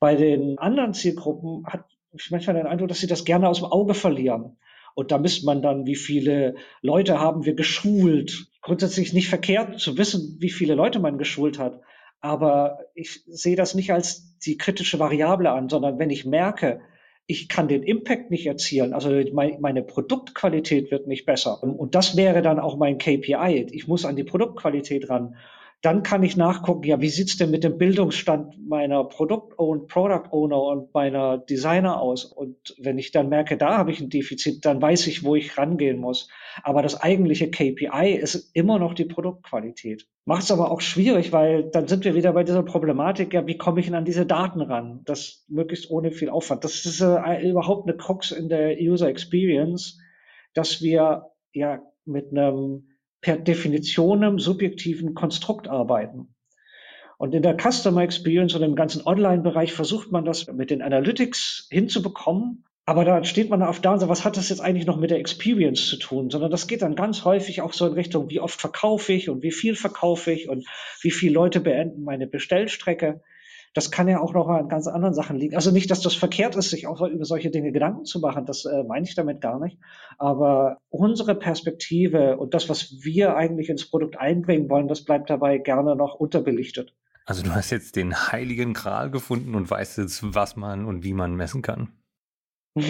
Bei 0.00 0.16
den 0.16 0.58
anderen 0.58 0.92
Zielgruppen 0.94 1.64
hat 1.66 1.84
manchmal 2.30 2.56
den 2.56 2.66
Eindruck, 2.66 2.88
dass 2.88 3.00
sie 3.00 3.06
das 3.06 3.24
gerne 3.24 3.48
aus 3.48 3.58
dem 3.58 3.66
Auge 3.66 3.94
verlieren. 3.94 4.56
Und 4.94 5.12
da 5.12 5.18
misst 5.18 5.44
man 5.44 5.62
dann, 5.62 5.86
wie 5.86 5.94
viele 5.94 6.56
Leute 6.82 7.20
haben 7.20 7.44
wir 7.44 7.54
geschult. 7.54 8.48
Grundsätzlich 8.62 9.12
nicht 9.12 9.28
verkehrt 9.28 9.78
zu 9.78 9.96
wissen, 9.96 10.36
wie 10.40 10.50
viele 10.50 10.74
Leute 10.74 10.98
man 10.98 11.18
geschult 11.18 11.58
hat. 11.58 11.80
Aber 12.20 12.80
ich 12.94 13.22
sehe 13.26 13.54
das 13.54 13.74
nicht 13.74 13.92
als 13.92 14.36
die 14.38 14.56
kritische 14.56 14.98
Variable 14.98 15.50
an, 15.50 15.68
sondern 15.68 15.98
wenn 15.98 16.10
ich 16.10 16.24
merke, 16.24 16.80
ich 17.26 17.48
kann 17.48 17.68
den 17.68 17.82
Impact 17.82 18.30
nicht 18.30 18.46
erzielen, 18.46 18.94
also 18.94 19.10
meine 19.32 19.82
Produktqualität 19.82 20.90
wird 20.90 21.06
nicht 21.06 21.26
besser. 21.26 21.62
Und 21.62 21.94
das 21.94 22.16
wäre 22.16 22.40
dann 22.40 22.58
auch 22.58 22.76
mein 22.78 22.96
KPI. 22.96 23.68
Ich 23.70 23.86
muss 23.86 24.06
an 24.06 24.16
die 24.16 24.24
Produktqualität 24.24 25.10
ran. 25.10 25.36
Dann 25.80 26.02
kann 26.02 26.24
ich 26.24 26.36
nachgucken, 26.36 26.84
ja, 26.84 27.00
wie 27.00 27.08
sieht's 27.08 27.36
denn 27.36 27.52
mit 27.52 27.62
dem 27.62 27.78
Bildungsstand 27.78 28.68
meiner 28.68 29.04
Produkt 29.04 29.56
und 29.56 29.86
Product 29.86 30.32
Owner 30.32 30.60
und 30.60 30.92
meiner 30.92 31.38
Designer 31.38 32.00
aus? 32.00 32.24
Und 32.24 32.74
wenn 32.78 32.98
ich 32.98 33.12
dann 33.12 33.28
merke, 33.28 33.56
da 33.56 33.78
habe 33.78 33.92
ich 33.92 34.00
ein 34.00 34.10
Defizit, 34.10 34.64
dann 34.64 34.82
weiß 34.82 35.06
ich, 35.06 35.22
wo 35.22 35.36
ich 35.36 35.56
rangehen 35.56 36.00
muss. 36.00 36.28
Aber 36.64 36.82
das 36.82 37.00
eigentliche 37.00 37.48
KPI 37.48 38.18
ist 38.20 38.50
immer 38.54 38.80
noch 38.80 38.92
die 38.92 39.04
Produktqualität. 39.04 40.08
Macht 40.24 40.42
es 40.42 40.50
aber 40.50 40.72
auch 40.72 40.80
schwierig, 40.80 41.32
weil 41.32 41.70
dann 41.70 41.86
sind 41.86 42.04
wir 42.04 42.16
wieder 42.16 42.32
bei 42.32 42.42
dieser 42.42 42.64
Problematik, 42.64 43.32
ja, 43.32 43.46
wie 43.46 43.56
komme 43.56 43.78
ich 43.78 43.86
denn 43.86 43.94
an 43.94 44.04
diese 44.04 44.26
Daten 44.26 44.60
ran? 44.60 45.02
Das 45.04 45.44
möglichst 45.48 45.90
ohne 45.90 46.10
viel 46.10 46.28
Aufwand. 46.28 46.64
Das 46.64 46.84
ist 46.86 47.00
äh, 47.00 47.48
überhaupt 47.48 47.88
eine 47.88 47.96
Krux 47.96 48.32
in 48.32 48.48
der 48.48 48.76
User 48.80 49.08
Experience, 49.08 50.00
dass 50.54 50.82
wir 50.82 51.26
ja 51.52 51.82
mit 52.04 52.32
einem 52.32 52.87
per 53.20 53.36
Definition 53.36 54.24
einem 54.24 54.38
subjektiven 54.38 55.14
Konstrukt 55.14 55.68
arbeiten. 55.68 56.34
Und 57.18 57.34
in 57.34 57.42
der 57.42 57.56
Customer 57.56 58.02
Experience 58.02 58.54
und 58.54 58.62
im 58.62 58.76
ganzen 58.76 59.04
Online-Bereich 59.04 59.72
versucht 59.72 60.12
man 60.12 60.24
das 60.24 60.46
mit 60.46 60.70
den 60.70 60.82
Analytics 60.82 61.66
hinzubekommen. 61.70 62.64
Aber 62.84 63.04
da 63.04 63.22
steht 63.24 63.50
man 63.50 63.62
auf 63.62 63.80
da 63.80 63.92
und 63.92 63.98
sagt, 63.98 64.08
was 64.08 64.24
hat 64.24 64.36
das 64.36 64.48
jetzt 64.48 64.60
eigentlich 64.60 64.86
noch 64.86 64.96
mit 64.96 65.10
der 65.10 65.18
Experience 65.18 65.88
zu 65.88 65.98
tun? 65.98 66.30
Sondern 66.30 66.50
das 66.50 66.68
geht 66.68 66.80
dann 66.80 66.94
ganz 66.94 67.24
häufig 67.24 67.60
auch 67.60 67.72
so 67.72 67.86
in 67.86 67.92
Richtung, 67.92 68.30
wie 68.30 68.40
oft 68.40 68.58
verkaufe 68.58 69.12
ich 69.12 69.28
und 69.28 69.42
wie 69.42 69.50
viel 69.50 69.74
verkaufe 69.74 70.32
ich 70.32 70.48
und 70.48 70.66
wie 71.02 71.10
viele 71.10 71.34
Leute 71.34 71.60
beenden 71.60 72.04
meine 72.04 72.26
Bestellstrecke. 72.26 73.20
Das 73.78 73.92
kann 73.92 74.08
ja 74.08 74.18
auch 74.18 74.34
noch 74.34 74.48
an 74.48 74.68
ganz 74.68 74.88
anderen 74.88 75.14
Sachen 75.14 75.36
liegen. 75.36 75.54
Also 75.54 75.70
nicht, 75.70 75.88
dass 75.88 76.00
das 76.00 76.16
verkehrt 76.16 76.56
ist, 76.56 76.70
sich 76.70 76.88
auch 76.88 77.00
über 77.00 77.24
solche 77.24 77.48
Dinge 77.48 77.70
Gedanken 77.70 78.06
zu 78.06 78.18
machen. 78.18 78.44
Das 78.44 78.64
äh, 78.64 78.82
meine 78.82 79.06
ich 79.06 79.14
damit 79.14 79.40
gar 79.40 79.60
nicht. 79.60 79.78
Aber 80.18 80.78
unsere 80.88 81.36
Perspektive 81.36 82.38
und 82.38 82.54
das, 82.54 82.68
was 82.68 83.04
wir 83.04 83.36
eigentlich 83.36 83.68
ins 83.68 83.88
Produkt 83.88 84.18
einbringen 84.18 84.68
wollen, 84.68 84.88
das 84.88 85.04
bleibt 85.04 85.30
dabei 85.30 85.58
gerne 85.58 85.94
noch 85.94 86.16
unterbelichtet. 86.16 86.92
Also 87.24 87.44
du 87.44 87.54
hast 87.54 87.70
jetzt 87.70 87.94
den 87.94 88.16
heiligen 88.16 88.74
Gral 88.74 89.12
gefunden 89.12 89.54
und 89.54 89.70
weißt 89.70 89.98
jetzt, 89.98 90.34
was 90.34 90.56
man 90.56 90.84
und 90.84 91.04
wie 91.04 91.12
man 91.12 91.36
messen 91.36 91.62
kann. 91.62 91.92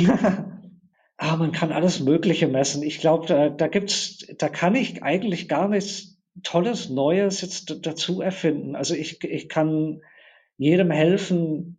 ah, 1.18 1.36
man 1.36 1.52
kann 1.52 1.70
alles 1.70 2.00
Mögliche 2.00 2.48
messen. 2.48 2.82
Ich 2.82 2.98
glaube, 2.98 3.26
da, 3.26 3.50
da 3.50 3.68
gibt's, 3.68 4.24
da 4.38 4.48
kann 4.48 4.74
ich 4.74 5.02
eigentlich 5.02 5.50
gar 5.50 5.68
nichts 5.68 6.18
Tolles, 6.44 6.88
Neues 6.88 7.42
jetzt 7.42 7.84
dazu 7.84 8.22
erfinden. 8.22 8.74
Also 8.74 8.94
ich, 8.94 9.22
ich 9.22 9.50
kann 9.50 10.00
jedem 10.58 10.90
helfen, 10.90 11.78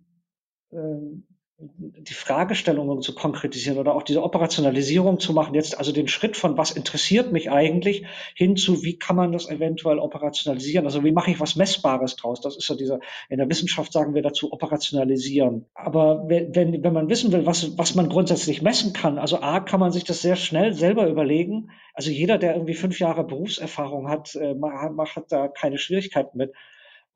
ähm, 0.71 1.25
die 1.61 2.13
Fragestellungen 2.13 3.01
zu 3.01 3.13
konkretisieren 3.13 3.77
oder 3.77 3.93
auch 3.93 4.03
diese 4.03 4.23
Operationalisierung 4.23 5.19
zu 5.19 5.33
machen. 5.33 5.53
Jetzt 5.53 5.77
also 5.77 5.91
den 5.91 6.07
Schritt 6.07 6.37
von 6.37 6.57
was 6.57 6.71
interessiert 6.71 7.33
mich 7.33 7.51
eigentlich 7.51 8.05
hin 8.33 8.55
zu 8.55 8.81
wie 8.83 8.97
kann 8.97 9.17
man 9.17 9.33
das 9.33 9.49
eventuell 9.49 9.99
operationalisieren? 9.99 10.85
Also 10.85 11.03
wie 11.03 11.11
mache 11.11 11.31
ich 11.31 11.39
was 11.41 11.57
Messbares 11.57 12.15
draus? 12.15 12.39
Das 12.39 12.55
ist 12.55 12.69
ja 12.69 12.75
dieser, 12.75 13.01
in 13.27 13.39
der 13.39 13.49
Wissenschaft 13.49 13.91
sagen 13.91 14.13
wir 14.13 14.21
dazu 14.21 14.53
operationalisieren. 14.53 15.65
Aber 15.73 16.23
wenn, 16.29 16.81
wenn 16.81 16.93
man 16.93 17.09
wissen 17.09 17.33
will, 17.33 17.45
was, 17.45 17.77
was 17.77 17.93
man 17.93 18.07
grundsätzlich 18.07 18.61
messen 18.61 18.93
kann, 18.93 19.17
also 19.17 19.41
A, 19.41 19.59
kann 19.59 19.81
man 19.81 19.91
sich 19.91 20.05
das 20.05 20.21
sehr 20.21 20.37
schnell 20.37 20.73
selber 20.73 21.09
überlegen. 21.09 21.71
Also 21.93 22.09
jeder, 22.09 22.37
der 22.37 22.53
irgendwie 22.53 22.73
fünf 22.73 22.99
Jahre 22.99 23.25
Berufserfahrung 23.25 24.07
hat, 24.07 24.33
äh, 24.35 24.55
hat 24.55 25.25
da 25.27 25.49
keine 25.49 25.77
Schwierigkeiten 25.77 26.37
mit. 26.37 26.53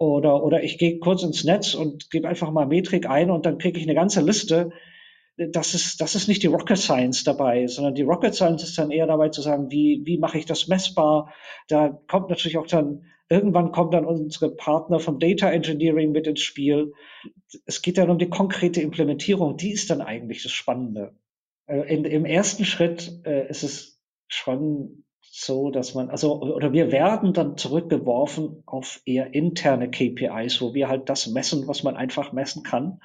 Oder, 0.04 0.44
oder 0.44 0.64
ich 0.64 0.78
gehe 0.78 1.00
kurz 1.00 1.24
ins 1.24 1.44
Netz 1.44 1.74
und 1.74 2.12
gebe 2.12 2.28
einfach 2.28 2.52
mal 2.52 2.66
Metrik 2.66 3.10
ein 3.10 3.32
und 3.32 3.46
dann 3.46 3.58
kriege 3.58 3.80
ich 3.80 3.86
eine 3.86 3.96
ganze 3.96 4.22
Liste. 4.22 4.72
Das 5.38 5.74
ist, 5.74 6.02
das 6.02 6.14
ist 6.14 6.28
nicht 6.28 6.44
die 6.44 6.48
Rocket 6.48 6.78
Science 6.78 7.24
dabei, 7.24 7.68
sondern 7.68 7.96
die 7.96 8.04
Rocket 8.04 8.36
Science 8.36 8.64
ist 8.64 8.78
dann 8.78 8.92
eher 8.92 9.08
dabei 9.08 9.30
zu 9.30 9.42
sagen, 9.42 9.72
wie, 9.72 10.02
wie 10.04 10.18
mache 10.18 10.38
ich 10.38 10.46
das 10.46 10.68
messbar? 10.68 11.34
Da 11.70 11.90
kommt 12.08 12.30
natürlich 12.30 12.58
auch 12.58 12.68
dann, 12.68 13.06
irgendwann 13.30 13.72
kommen 13.72 13.92
dann 13.92 14.06
unsere 14.06 14.54
Partner 14.54 15.00
vom 15.00 15.20
Data 15.20 15.50
Engineering 15.50 16.12
mit 16.12 16.28
ins 16.28 16.42
Spiel. 16.42 16.94
Es 17.66 17.82
geht 17.82 17.98
dann 17.98 18.10
um 18.10 18.20
die 18.20 18.30
konkrete 18.30 18.82
Implementierung. 18.82 19.58
Die 19.58 19.72
ist 19.72 19.90
dann 19.90 20.02
eigentlich 20.02 20.44
das 20.44 20.52
Spannende. 20.52 21.16
Äh, 21.66 21.94
in, 21.94 22.06
Im 22.06 22.26
ersten 22.26 22.66
Schritt 22.66 23.22
äh, 23.26 23.50
ist 23.50 23.64
es 23.64 24.02
schon 24.28 25.03
so, 25.36 25.72
dass 25.72 25.96
man, 25.96 26.12
also, 26.12 26.40
oder 26.42 26.74
wir 26.74 26.92
werden 26.92 27.34
dann 27.34 27.58
zurückgeworfen 27.58 28.62
auf 28.68 29.02
eher 29.04 29.34
interne 29.34 29.90
KPIs, 29.90 30.62
wo 30.62 30.76
wir 30.76 30.90
halt 30.90 31.10
das 31.10 31.26
messen, 31.26 31.68
was 31.68 31.82
man 31.82 31.96
einfach 31.96 32.34
messen 32.34 32.62
kann, 32.62 33.00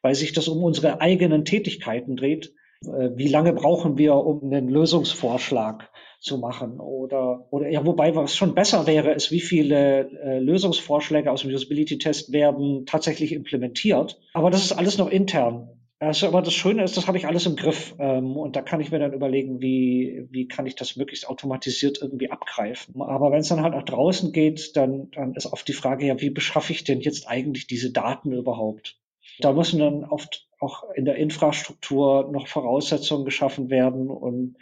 weil 0.00 0.14
sich 0.14 0.32
das 0.32 0.48
um 0.48 0.64
unsere 0.64 1.02
eigenen 1.02 1.44
Tätigkeiten 1.44 2.16
dreht. 2.16 2.54
Äh, 2.86 3.10
wie 3.16 3.28
lange 3.28 3.52
brauchen 3.52 3.98
wir, 3.98 4.14
um 4.14 4.50
einen 4.50 4.70
Lösungsvorschlag 4.70 5.90
zu 6.20 6.38
machen? 6.38 6.80
Oder, 6.80 7.48
oder 7.50 7.68
ja, 7.68 7.84
wobei 7.84 8.16
was 8.16 8.34
schon 8.34 8.54
besser 8.54 8.86
wäre, 8.86 9.12
ist, 9.12 9.30
wie 9.30 9.42
viele 9.42 10.08
äh, 10.08 10.38
Lösungsvorschläge 10.38 11.30
aus 11.30 11.42
dem 11.42 11.50
Usability-Test 11.50 12.32
werden 12.32 12.86
tatsächlich 12.86 13.32
implementiert. 13.32 14.18
Aber 14.32 14.50
das 14.50 14.64
ist 14.64 14.72
alles 14.72 14.96
noch 14.96 15.10
intern. 15.10 15.73
Also, 16.06 16.26
aber 16.26 16.42
das 16.42 16.54
Schöne 16.54 16.84
ist, 16.84 16.96
das 16.96 17.06
habe 17.06 17.18
ich 17.18 17.26
alles 17.26 17.46
im 17.46 17.56
Griff. 17.56 17.94
Ähm, 17.98 18.36
und 18.36 18.56
da 18.56 18.62
kann 18.62 18.80
ich 18.80 18.90
mir 18.90 18.98
dann 18.98 19.12
überlegen, 19.12 19.60
wie, 19.60 20.26
wie 20.30 20.46
kann 20.46 20.66
ich 20.66 20.74
das 20.74 20.96
möglichst 20.96 21.28
automatisiert 21.28 21.98
irgendwie 22.00 22.30
abgreifen. 22.30 23.00
Aber 23.00 23.30
wenn 23.32 23.40
es 23.40 23.48
dann 23.48 23.62
halt 23.62 23.74
nach 23.74 23.84
draußen 23.84 24.32
geht, 24.32 24.76
dann, 24.76 25.10
dann 25.12 25.34
ist 25.34 25.46
oft 25.46 25.66
die 25.66 25.72
Frage, 25.72 26.06
ja, 26.06 26.20
wie 26.20 26.30
beschaffe 26.30 26.72
ich 26.72 26.84
denn 26.84 27.00
jetzt 27.00 27.28
eigentlich 27.28 27.66
diese 27.66 27.92
Daten 27.92 28.32
überhaupt? 28.32 28.98
Da 29.40 29.52
müssen 29.52 29.80
dann 29.80 30.04
oft 30.04 30.46
auch 30.60 30.84
in 30.94 31.04
der 31.04 31.16
Infrastruktur 31.16 32.30
noch 32.30 32.46
Voraussetzungen 32.46 33.24
geschaffen 33.24 33.70
werden 33.70 34.08
und 34.08 34.56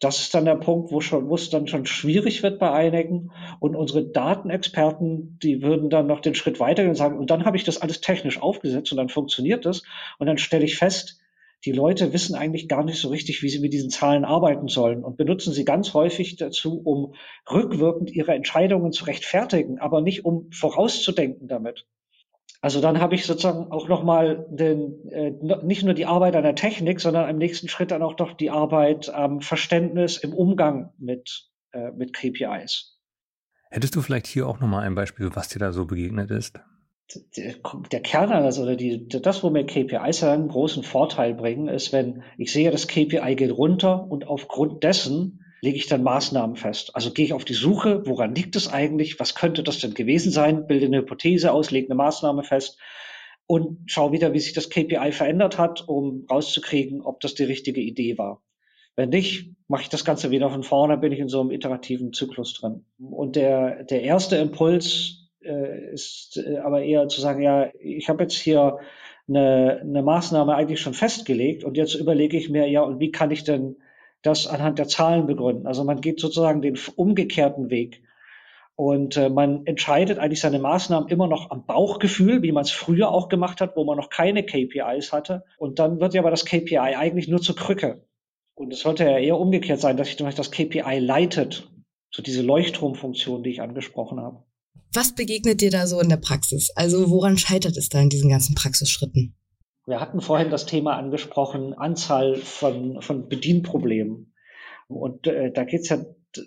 das 0.00 0.20
ist 0.20 0.34
dann 0.34 0.44
der 0.44 0.54
Punkt, 0.54 0.92
wo, 0.92 1.00
schon, 1.00 1.28
wo 1.28 1.34
es 1.34 1.50
dann 1.50 1.66
schon 1.66 1.84
schwierig 1.84 2.42
wird 2.42 2.58
bei 2.58 2.70
einigen. 2.70 3.32
Und 3.58 3.74
unsere 3.74 4.04
Datenexperten, 4.04 5.38
die 5.42 5.62
würden 5.62 5.90
dann 5.90 6.06
noch 6.06 6.20
den 6.20 6.36
Schritt 6.36 6.60
weitergehen 6.60 6.90
und 6.90 6.96
sagen, 6.96 7.18
und 7.18 7.30
dann 7.30 7.44
habe 7.44 7.56
ich 7.56 7.64
das 7.64 7.82
alles 7.82 8.00
technisch 8.00 8.40
aufgesetzt 8.40 8.92
und 8.92 8.98
dann 8.98 9.08
funktioniert 9.08 9.66
das. 9.66 9.82
Und 10.18 10.26
dann 10.26 10.38
stelle 10.38 10.64
ich 10.64 10.76
fest, 10.76 11.20
die 11.64 11.72
Leute 11.72 12.12
wissen 12.12 12.36
eigentlich 12.36 12.68
gar 12.68 12.84
nicht 12.84 13.00
so 13.00 13.08
richtig, 13.08 13.42
wie 13.42 13.48
sie 13.48 13.58
mit 13.58 13.72
diesen 13.72 13.90
Zahlen 13.90 14.24
arbeiten 14.24 14.68
sollen 14.68 15.02
und 15.02 15.16
benutzen 15.16 15.52
sie 15.52 15.64
ganz 15.64 15.92
häufig 15.92 16.36
dazu, 16.36 16.80
um 16.80 17.14
rückwirkend 17.50 18.12
ihre 18.12 18.34
Entscheidungen 18.34 18.92
zu 18.92 19.06
rechtfertigen, 19.06 19.80
aber 19.80 20.00
nicht 20.00 20.24
um 20.24 20.52
vorauszudenken 20.52 21.48
damit. 21.48 21.86
Also 22.60 22.80
dann 22.80 23.00
habe 23.00 23.14
ich 23.14 23.24
sozusagen 23.24 23.70
auch 23.70 23.88
nochmal 23.88 24.46
den, 24.50 25.08
äh, 25.10 25.30
nicht 25.62 25.84
nur 25.84 25.94
die 25.94 26.06
Arbeit 26.06 26.34
an 26.34 26.42
der 26.42 26.56
Technik, 26.56 27.00
sondern 27.00 27.30
im 27.30 27.38
nächsten 27.38 27.68
Schritt 27.68 27.92
dann 27.92 28.02
auch 28.02 28.14
doch 28.14 28.32
die 28.32 28.50
Arbeit 28.50 29.10
am 29.10 29.40
Verständnis 29.40 30.16
im 30.16 30.34
Umgang 30.34 30.92
mit, 30.98 31.50
äh, 31.72 31.92
mit 31.92 32.12
KPIs. 32.12 32.98
Hättest 33.70 33.94
du 33.94 34.00
vielleicht 34.00 34.26
hier 34.26 34.48
auch 34.48 34.58
nochmal 34.58 34.84
ein 34.84 34.94
Beispiel, 34.94 35.30
was 35.34 35.48
dir 35.48 35.60
da 35.60 35.72
so 35.72 35.86
begegnet 35.86 36.30
ist? 36.30 36.58
Der, 37.36 37.54
der 37.90 38.00
Kern 38.00 38.32
also, 38.32 38.62
oder 38.62 38.76
die, 38.76 39.08
das, 39.08 39.42
wo 39.42 39.50
mir 39.50 39.64
KPIs 39.64 40.24
einen 40.24 40.48
großen 40.48 40.82
Vorteil 40.82 41.34
bringen, 41.34 41.68
ist, 41.68 41.92
wenn 41.92 42.22
ich 42.36 42.52
sehe, 42.52 42.70
das 42.70 42.88
KPI 42.88 43.34
geht 43.36 43.52
runter 43.52 44.10
und 44.10 44.26
aufgrund 44.26 44.82
dessen 44.82 45.44
lege 45.60 45.76
ich 45.76 45.86
dann 45.86 46.02
Maßnahmen 46.02 46.56
fest. 46.56 46.94
Also 46.94 47.12
gehe 47.12 47.24
ich 47.24 47.32
auf 47.32 47.44
die 47.44 47.54
Suche, 47.54 48.06
woran 48.06 48.34
liegt 48.34 48.56
es 48.56 48.68
eigentlich, 48.68 49.18
was 49.18 49.34
könnte 49.34 49.62
das 49.62 49.78
denn 49.78 49.94
gewesen 49.94 50.30
sein, 50.30 50.66
bilde 50.66 50.86
eine 50.86 50.98
Hypothese 50.98 51.52
aus, 51.52 51.70
lege 51.70 51.88
eine 51.88 51.96
Maßnahme 51.96 52.44
fest 52.44 52.78
und 53.46 53.90
schaue 53.90 54.12
wieder, 54.12 54.32
wie 54.34 54.40
sich 54.40 54.52
das 54.52 54.70
KPI 54.70 55.12
verändert 55.12 55.58
hat, 55.58 55.88
um 55.88 56.26
rauszukriegen, 56.30 57.00
ob 57.00 57.20
das 57.20 57.34
die 57.34 57.44
richtige 57.44 57.80
Idee 57.80 58.18
war. 58.18 58.42
Wenn 58.94 59.10
nicht, 59.10 59.50
mache 59.68 59.82
ich 59.82 59.88
das 59.88 60.04
Ganze 60.04 60.30
wieder 60.30 60.50
von 60.50 60.62
vorne, 60.62 60.98
bin 60.98 61.12
ich 61.12 61.20
in 61.20 61.28
so 61.28 61.40
einem 61.40 61.50
iterativen 61.50 62.12
Zyklus 62.12 62.54
drin. 62.54 62.84
Und 62.98 63.36
der, 63.36 63.84
der 63.84 64.02
erste 64.02 64.36
Impuls 64.36 65.30
äh, 65.40 65.92
ist 65.92 66.36
äh, 66.36 66.58
aber 66.58 66.82
eher 66.82 67.08
zu 67.08 67.20
sagen, 67.20 67.42
ja, 67.42 67.70
ich 67.80 68.08
habe 68.08 68.24
jetzt 68.24 68.36
hier 68.36 68.78
eine, 69.28 69.80
eine 69.80 70.02
Maßnahme 70.02 70.54
eigentlich 70.54 70.80
schon 70.80 70.94
festgelegt 70.94 71.64
und 71.64 71.76
jetzt 71.76 71.94
überlege 71.94 72.36
ich 72.36 72.50
mir, 72.50 72.68
ja, 72.68 72.82
und 72.82 72.98
wie 72.98 73.10
kann 73.10 73.30
ich 73.30 73.44
denn 73.44 73.76
das 74.22 74.46
anhand 74.46 74.78
der 74.78 74.88
Zahlen 74.88 75.26
begründen. 75.26 75.66
Also 75.66 75.84
man 75.84 76.00
geht 76.00 76.20
sozusagen 76.20 76.62
den 76.62 76.78
umgekehrten 76.96 77.70
Weg. 77.70 78.02
Und 78.74 79.16
äh, 79.16 79.28
man 79.28 79.66
entscheidet 79.66 80.18
eigentlich 80.18 80.40
seine 80.40 80.60
Maßnahmen 80.60 81.08
immer 81.08 81.26
noch 81.26 81.50
am 81.50 81.66
Bauchgefühl, 81.66 82.42
wie 82.42 82.52
man 82.52 82.62
es 82.62 82.70
früher 82.70 83.10
auch 83.10 83.28
gemacht 83.28 83.60
hat, 83.60 83.74
wo 83.74 83.84
man 83.84 83.96
noch 83.96 84.08
keine 84.08 84.44
KPIs 84.44 85.12
hatte. 85.12 85.44
Und 85.58 85.80
dann 85.80 85.98
wird 85.98 86.14
ja 86.14 86.20
aber 86.20 86.30
das 86.30 86.44
KPI 86.44 86.78
eigentlich 86.78 87.26
nur 87.26 87.42
zur 87.42 87.56
Krücke. 87.56 88.04
Und 88.54 88.72
es 88.72 88.80
sollte 88.80 89.04
ja 89.04 89.18
eher 89.18 89.38
umgekehrt 89.38 89.80
sein, 89.80 89.96
dass 89.96 90.08
sich 90.08 90.16
das 90.16 90.50
KPI 90.50 90.98
leitet, 91.00 91.70
so 92.10 92.22
diese 92.22 92.42
Leuchtturmfunktion, 92.42 93.42
die 93.42 93.50
ich 93.50 93.60
angesprochen 93.62 94.20
habe. 94.20 94.44
Was 94.92 95.14
begegnet 95.14 95.60
dir 95.60 95.70
da 95.70 95.86
so 95.86 96.00
in 96.00 96.08
der 96.08 96.16
Praxis? 96.16 96.70
Also 96.74 97.10
woran 97.10 97.36
scheitert 97.36 97.76
es 97.76 97.88
da 97.88 98.00
in 98.00 98.08
diesen 98.08 98.30
ganzen 98.30 98.54
Praxisschritten? 98.54 99.34
Wir 99.88 100.00
hatten 100.00 100.20
vorhin 100.20 100.50
das 100.50 100.66
Thema 100.66 100.96
angesprochen, 100.96 101.72
Anzahl 101.72 102.36
von, 102.36 103.00
von 103.00 103.28
Bedienproblemen. 103.28 104.34
Und 104.86 105.26
äh, 105.26 105.50
da 105.50 105.64
geht's 105.64 105.88
ja 105.88 105.98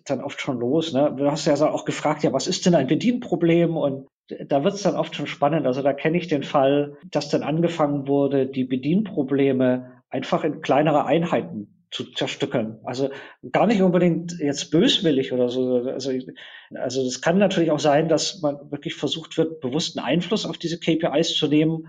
dann 0.06 0.22
oft 0.22 0.40
schon 0.40 0.60
los. 0.60 0.94
Ne? 0.94 1.14
Du 1.18 1.30
hast 1.30 1.46
ja 1.46 1.56
auch 1.70 1.86
gefragt, 1.86 2.24
ja, 2.24 2.34
was 2.34 2.46
ist 2.46 2.68
denn 2.68 2.76
ein 2.76 2.86
Bedienproblem? 2.86 3.78
Und 3.78 4.08
da 4.48 4.64
wird's 4.64 4.84
dann 4.84 4.96
oft 4.96 5.16
schon 5.16 5.26
spannend. 5.26 5.66
Also 5.66 5.82
da 5.82 5.92
kenne 5.92 6.18
ich 6.18 6.28
den 6.28 6.44
Fall, 6.44 6.98
dass 7.10 7.30
dann 7.30 7.42
angefangen 7.42 8.08
wurde, 8.08 8.46
die 8.46 8.64
Bedienprobleme 8.64 9.92
einfach 10.10 10.44
in 10.44 10.62
kleinere 10.62 11.06
Einheiten 11.06 11.86
zu 11.90 12.12
zerstückeln. 12.12 12.78
Also 12.84 13.10
gar 13.52 13.66
nicht 13.66 13.82
unbedingt 13.82 14.40
jetzt 14.40 14.70
böswillig 14.70 15.34
oder 15.34 15.50
so. 15.50 15.78
Also, 15.78 16.12
also 16.76 17.02
es 17.02 17.22
kann 17.22 17.40
natürlich 17.40 17.72
auch 17.72 17.80
sein, 17.80 18.08
dass 18.08 18.40
man 18.42 18.72
wirklich 18.72 18.94
versucht 18.94 19.38
wird, 19.38 19.62
bewussten 19.62 20.00
Einfluss 20.00 20.46
auf 20.46 20.60
diese 20.60 20.80
KPIs 20.80 21.34
zu 21.34 21.48
nehmen. 21.48 21.88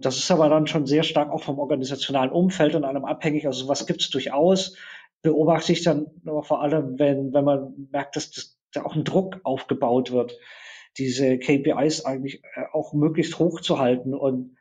Das 0.00 0.16
ist 0.16 0.30
aber 0.30 0.48
dann 0.48 0.66
schon 0.66 0.86
sehr 0.86 1.02
stark 1.02 1.30
auch 1.30 1.42
vom 1.42 1.58
organisationalen 1.58 2.32
Umfeld 2.32 2.74
und 2.74 2.84
allem 2.84 3.04
abhängig. 3.04 3.46
Also 3.46 3.68
was 3.68 3.86
gibt 3.86 4.00
es 4.00 4.10
durchaus. 4.10 4.76
Beobachte 5.22 5.72
ich 5.72 5.82
dann 5.82 6.06
aber 6.26 6.42
vor 6.42 6.62
allem, 6.62 6.98
wenn, 6.98 7.32
wenn 7.32 7.44
man 7.44 7.88
merkt, 7.92 8.16
dass, 8.16 8.30
dass 8.30 8.58
da 8.72 8.84
auch 8.84 8.96
ein 8.96 9.04
Druck 9.04 9.40
aufgebaut 9.44 10.10
wird, 10.10 10.38
diese 10.96 11.38
KPIs 11.38 12.04
eigentlich 12.04 12.42
äh, 12.54 12.64
auch 12.72 12.94
möglichst 12.94 13.38
hoch 13.38 13.60
zu 13.60 13.78
halten 13.78 14.14
und 14.14 14.56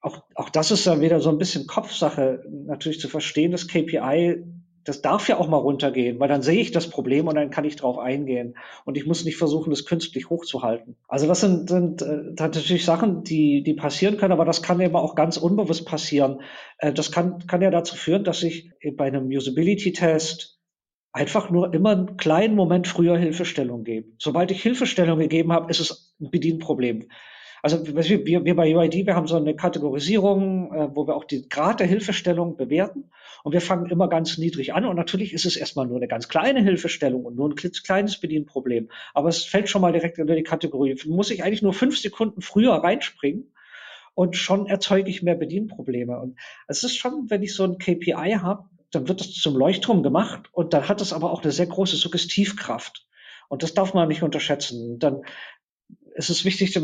auch, 0.00 0.24
auch 0.34 0.50
das 0.50 0.70
ist 0.70 0.86
dann 0.86 1.00
wieder 1.00 1.20
so 1.20 1.30
ein 1.30 1.38
bisschen 1.38 1.66
Kopfsache, 1.66 2.42
natürlich 2.50 2.98
zu 2.98 3.08
verstehen, 3.08 3.52
das 3.52 3.68
KPI, 3.68 4.42
das 4.84 5.02
darf 5.02 5.28
ja 5.28 5.38
auch 5.38 5.48
mal 5.48 5.56
runtergehen, 5.56 6.18
weil 6.20 6.28
dann 6.28 6.42
sehe 6.42 6.60
ich 6.60 6.72
das 6.72 6.88
Problem 6.88 7.28
und 7.28 7.34
dann 7.36 7.50
kann 7.50 7.64
ich 7.64 7.76
drauf 7.76 7.98
eingehen. 7.98 8.56
Und 8.84 8.96
ich 8.96 9.06
muss 9.06 9.24
nicht 9.24 9.36
versuchen, 9.36 9.70
das 9.70 9.84
künstlich 9.84 10.30
hochzuhalten. 10.30 10.96
Also 11.08 11.26
das 11.26 11.40
sind, 11.40 11.68
sind 11.68 12.02
äh, 12.02 12.32
natürlich 12.38 12.84
Sachen, 12.84 13.24
die, 13.24 13.62
die 13.62 13.74
passieren 13.74 14.16
können, 14.16 14.32
aber 14.32 14.44
das 14.44 14.62
kann 14.62 14.80
eben 14.80 14.96
auch 14.96 15.14
ganz 15.14 15.36
unbewusst 15.36 15.86
passieren. 15.86 16.40
Äh, 16.78 16.92
das 16.92 17.12
kann, 17.12 17.46
kann 17.46 17.62
ja 17.62 17.70
dazu 17.70 17.96
führen, 17.96 18.24
dass 18.24 18.42
ich 18.42 18.70
bei 18.96 19.06
einem 19.06 19.26
Usability-Test 19.26 20.60
einfach 21.12 21.50
nur 21.50 21.72
immer 21.74 21.90
einen 21.90 22.16
kleinen 22.16 22.54
Moment 22.54 22.88
früher 22.88 23.18
Hilfestellung 23.18 23.84
gebe. 23.84 24.08
Sobald 24.18 24.50
ich 24.50 24.62
Hilfestellung 24.62 25.18
gegeben 25.18 25.52
habe, 25.52 25.70
ist 25.70 25.80
es 25.80 26.14
ein 26.20 26.30
Bedienproblem. 26.30 27.08
Also 27.64 27.86
wir, 27.86 28.44
wir 28.44 28.56
bei 28.56 28.76
UID, 28.76 29.06
wir 29.06 29.14
haben 29.14 29.28
so 29.28 29.36
eine 29.36 29.54
Kategorisierung, 29.54 30.74
äh, 30.74 30.88
wo 30.96 31.06
wir 31.06 31.14
auch 31.14 31.24
die 31.24 31.48
Grad 31.48 31.78
der 31.78 31.86
Hilfestellung 31.86 32.56
bewerten. 32.56 33.10
Und 33.44 33.52
wir 33.52 33.60
fangen 33.60 33.88
immer 33.88 34.08
ganz 34.08 34.36
niedrig 34.36 34.74
an. 34.74 34.84
Und 34.84 34.96
natürlich 34.96 35.32
ist 35.32 35.46
es 35.46 35.56
erstmal 35.56 35.86
nur 35.86 35.98
eine 35.98 36.08
ganz 36.08 36.28
kleine 36.28 36.60
Hilfestellung 36.60 37.24
und 37.24 37.36
nur 37.36 37.48
ein 37.48 37.54
kleines 37.54 38.18
Bedienproblem. 38.18 38.90
Aber 39.14 39.28
es 39.28 39.44
fällt 39.44 39.68
schon 39.68 39.80
mal 39.80 39.92
direkt 39.92 40.18
unter 40.18 40.34
die 40.34 40.42
Kategorie. 40.42 40.98
Muss 41.06 41.30
ich 41.30 41.44
eigentlich 41.44 41.62
nur 41.62 41.72
fünf 41.72 41.98
Sekunden 41.98 42.42
früher 42.42 42.72
reinspringen 42.72 43.52
und 44.14 44.36
schon 44.36 44.66
erzeuge 44.66 45.08
ich 45.08 45.22
mehr 45.22 45.36
Bedienprobleme. 45.36 46.18
Und 46.18 46.38
es 46.66 46.82
ist 46.82 46.96
schon, 46.96 47.30
wenn 47.30 47.44
ich 47.44 47.54
so 47.54 47.62
ein 47.62 47.78
KPI 47.78 48.38
habe, 48.40 48.64
dann 48.90 49.06
wird 49.06 49.20
das 49.20 49.32
zum 49.32 49.56
Leuchtturm 49.56 50.02
gemacht 50.02 50.50
und 50.52 50.74
dann 50.74 50.88
hat 50.88 51.00
es 51.00 51.12
aber 51.12 51.30
auch 51.30 51.42
eine 51.42 51.52
sehr 51.52 51.66
große 51.66 51.96
Suggestivkraft. 51.96 53.06
Und 53.48 53.62
das 53.62 53.74
darf 53.74 53.94
man 53.94 54.08
nicht 54.08 54.22
unterschätzen. 54.22 54.98
Dann 54.98 55.22
es 56.14 56.30
ist 56.30 56.44
wichtig, 56.44 56.72
zum 56.72 56.82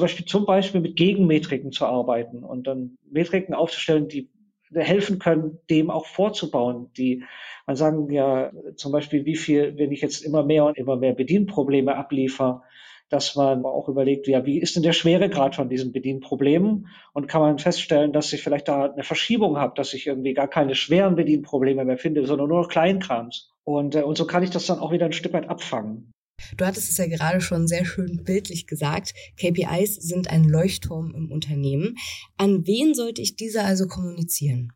Beispiel, 0.00 0.26
zum 0.26 0.46
Beispiel 0.46 0.80
mit 0.80 0.96
Gegenmetriken 0.96 1.72
zu 1.72 1.86
arbeiten 1.86 2.42
und 2.44 2.66
dann 2.66 2.96
Metriken 3.10 3.54
aufzustellen, 3.54 4.08
die 4.08 4.30
helfen 4.74 5.18
können, 5.18 5.58
dem 5.68 5.90
auch 5.90 6.06
vorzubauen, 6.06 6.90
die 6.96 7.24
man 7.66 7.76
sagen 7.76 8.10
ja 8.10 8.50
zum 8.76 8.92
Beispiel, 8.92 9.24
wie 9.24 9.36
viel, 9.36 9.76
wenn 9.76 9.92
ich 9.92 10.00
jetzt 10.00 10.22
immer 10.24 10.42
mehr 10.44 10.64
und 10.64 10.78
immer 10.78 10.96
mehr 10.96 11.12
Bedienprobleme 11.12 11.94
abliefer, 11.94 12.62
dass 13.08 13.36
man 13.36 13.64
auch 13.66 13.88
überlegt, 13.88 14.26
ja, 14.26 14.46
wie 14.46 14.58
ist 14.58 14.74
denn 14.74 14.82
der 14.82 14.94
Schweregrad 14.94 15.54
von 15.54 15.68
diesen 15.68 15.92
Bedienproblemen? 15.92 16.88
Und 17.12 17.28
kann 17.28 17.42
man 17.42 17.58
feststellen, 17.58 18.12
dass 18.12 18.32
ich 18.32 18.42
vielleicht 18.42 18.68
da 18.68 18.90
eine 18.90 19.04
Verschiebung 19.04 19.58
habe, 19.58 19.74
dass 19.76 19.92
ich 19.92 20.06
irgendwie 20.06 20.32
gar 20.32 20.48
keine 20.48 20.74
schweren 20.74 21.14
Bedienprobleme 21.14 21.84
mehr 21.84 21.98
finde, 21.98 22.26
sondern 22.26 22.48
nur 22.48 22.62
noch 22.62 22.68
Kleinkrams. 22.68 23.52
Und, 23.64 23.94
äh, 23.94 24.02
und 24.02 24.16
so 24.16 24.26
kann 24.26 24.42
ich 24.42 24.50
das 24.50 24.66
dann 24.66 24.78
auch 24.78 24.92
wieder 24.92 25.04
ein 25.04 25.12
Stück 25.12 25.34
weit 25.34 25.50
abfangen. 25.50 26.10
Du 26.56 26.64
hattest 26.64 26.90
es 26.90 26.98
ja 26.98 27.06
gerade 27.06 27.40
schon 27.40 27.66
sehr 27.66 27.84
schön 27.84 28.24
bildlich 28.24 28.66
gesagt. 28.66 29.14
KPIs 29.36 29.96
sind 29.96 30.30
ein 30.30 30.44
Leuchtturm 30.44 31.14
im 31.14 31.30
Unternehmen. 31.30 31.96
An 32.36 32.66
wen 32.66 32.94
sollte 32.94 33.22
ich 33.22 33.36
diese 33.36 33.62
also 33.62 33.86
kommunizieren? 33.86 34.72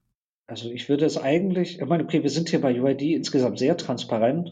Also 0.46 0.70
ich 0.70 0.88
würde 0.88 1.04
es 1.04 1.18
eigentlich, 1.18 1.80
ich 1.80 1.86
meine, 1.86 2.04
okay, 2.04 2.22
wir 2.22 2.30
sind 2.30 2.48
hier 2.48 2.60
bei 2.60 2.80
UID 2.80 3.02
insgesamt 3.02 3.58
sehr 3.58 3.76
transparent, 3.76 4.50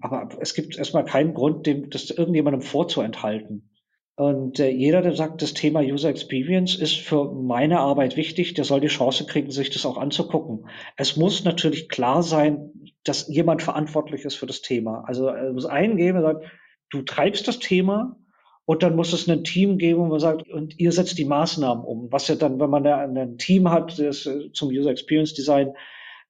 aber 0.00 0.28
es 0.40 0.54
gibt 0.54 0.76
erstmal 0.76 1.04
keinen 1.04 1.34
Grund, 1.34 1.66
dem, 1.66 1.90
das 1.90 2.10
irgendjemandem 2.10 2.62
vorzuenthalten. 2.62 3.70
Und 4.16 4.60
äh, 4.60 4.68
jeder, 4.68 5.00
der 5.00 5.14
sagt, 5.14 5.40
das 5.40 5.54
Thema 5.54 5.80
User 5.80 6.10
Experience 6.10 6.74
ist 6.74 6.96
für 6.96 7.32
meine 7.32 7.78
Arbeit 7.78 8.18
wichtig, 8.18 8.52
der 8.52 8.64
soll 8.64 8.80
die 8.80 8.88
Chance 8.88 9.24
kriegen, 9.24 9.50
sich 9.50 9.70
das 9.70 9.86
auch 9.86 9.96
anzugucken. 9.96 10.66
Es 10.98 11.16
muss 11.16 11.44
natürlich 11.44 11.88
klar 11.88 12.22
sein, 12.22 12.70
dass 13.04 13.28
jemand 13.28 13.62
verantwortlich 13.62 14.24
ist 14.24 14.36
für 14.36 14.46
das 14.46 14.62
Thema. 14.62 15.04
Also 15.06 15.30
es 15.30 15.52
muss 15.52 15.66
einen 15.66 15.96
geben, 15.96 16.20
der 16.20 16.34
sagt, 16.34 16.44
du 16.90 17.02
treibst 17.02 17.48
das 17.48 17.58
Thema 17.58 18.16
und 18.64 18.82
dann 18.82 18.96
muss 18.96 19.12
es 19.12 19.28
ein 19.28 19.44
Team 19.44 19.78
geben, 19.78 20.00
wo 20.00 20.06
man 20.06 20.20
sagt, 20.20 20.48
und 20.48 20.78
ihr 20.78 20.92
setzt 20.92 21.18
die 21.18 21.24
Maßnahmen 21.24 21.84
um. 21.84 22.12
Was 22.12 22.28
ja 22.28 22.34
dann, 22.34 22.60
wenn 22.60 22.70
man 22.70 22.86
ein 22.86 23.38
Team 23.38 23.70
hat, 23.70 23.98
das 23.98 24.26
äh, 24.26 24.52
zum 24.52 24.68
User 24.68 24.90
Experience 24.90 25.34
Design, 25.34 25.74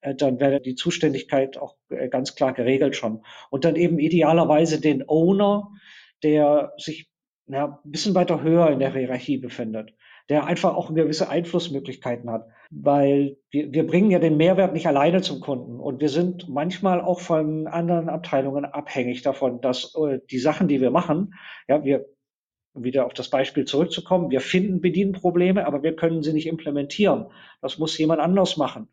äh, 0.01 0.15
dann 0.15 0.39
wäre 0.39 0.61
die 0.61 0.75
Zuständigkeit 0.75 1.57
auch 1.57 1.75
äh, 1.89 2.07
ganz 2.09 2.35
klar 2.35 2.53
geregelt 2.53 2.95
schon. 2.95 3.23
Und 3.49 3.65
dann 3.65 3.75
eben 3.75 3.99
idealerweise 3.99 4.79
den 4.79 5.03
Owner, 5.07 5.71
der 6.23 6.73
sich 6.77 7.09
ja, 7.47 7.79
ein 7.83 7.91
bisschen 7.91 8.15
weiter 8.15 8.41
höher 8.41 8.69
in 8.69 8.79
der 8.79 8.93
Hierarchie 8.93 9.37
befindet 9.37 9.93
der 10.31 10.45
einfach 10.45 10.75
auch 10.75 10.93
gewisse 10.93 11.29
Einflussmöglichkeiten 11.29 12.29
hat. 12.29 12.47
Weil 12.71 13.37
wir, 13.49 13.73
wir 13.73 13.85
bringen 13.85 14.11
ja 14.11 14.19
den 14.19 14.37
Mehrwert 14.37 14.73
nicht 14.73 14.87
alleine 14.87 15.21
zum 15.21 15.41
Kunden. 15.41 15.79
Und 15.79 15.99
wir 15.99 16.09
sind 16.09 16.47
manchmal 16.47 17.01
auch 17.01 17.19
von 17.19 17.67
anderen 17.67 18.07
Abteilungen 18.07 18.65
abhängig 18.65 19.21
davon, 19.21 19.59
dass 19.61 19.93
äh, 19.95 20.19
die 20.29 20.39
Sachen, 20.39 20.67
die 20.67 20.79
wir 20.79 20.89
machen, 20.89 21.33
ja, 21.67 21.83
wir 21.83 22.05
wieder 22.73 23.05
auf 23.05 23.13
das 23.13 23.29
Beispiel 23.29 23.65
zurückzukommen, 23.65 24.31
wir 24.31 24.39
finden 24.39 24.79
Bedienprobleme, 24.79 25.67
aber 25.67 25.83
wir 25.83 25.95
können 25.97 26.23
sie 26.23 26.31
nicht 26.31 26.47
implementieren. 26.47 27.27
Das 27.61 27.77
muss 27.77 27.97
jemand 27.97 28.21
anders 28.21 28.55
machen. 28.55 28.87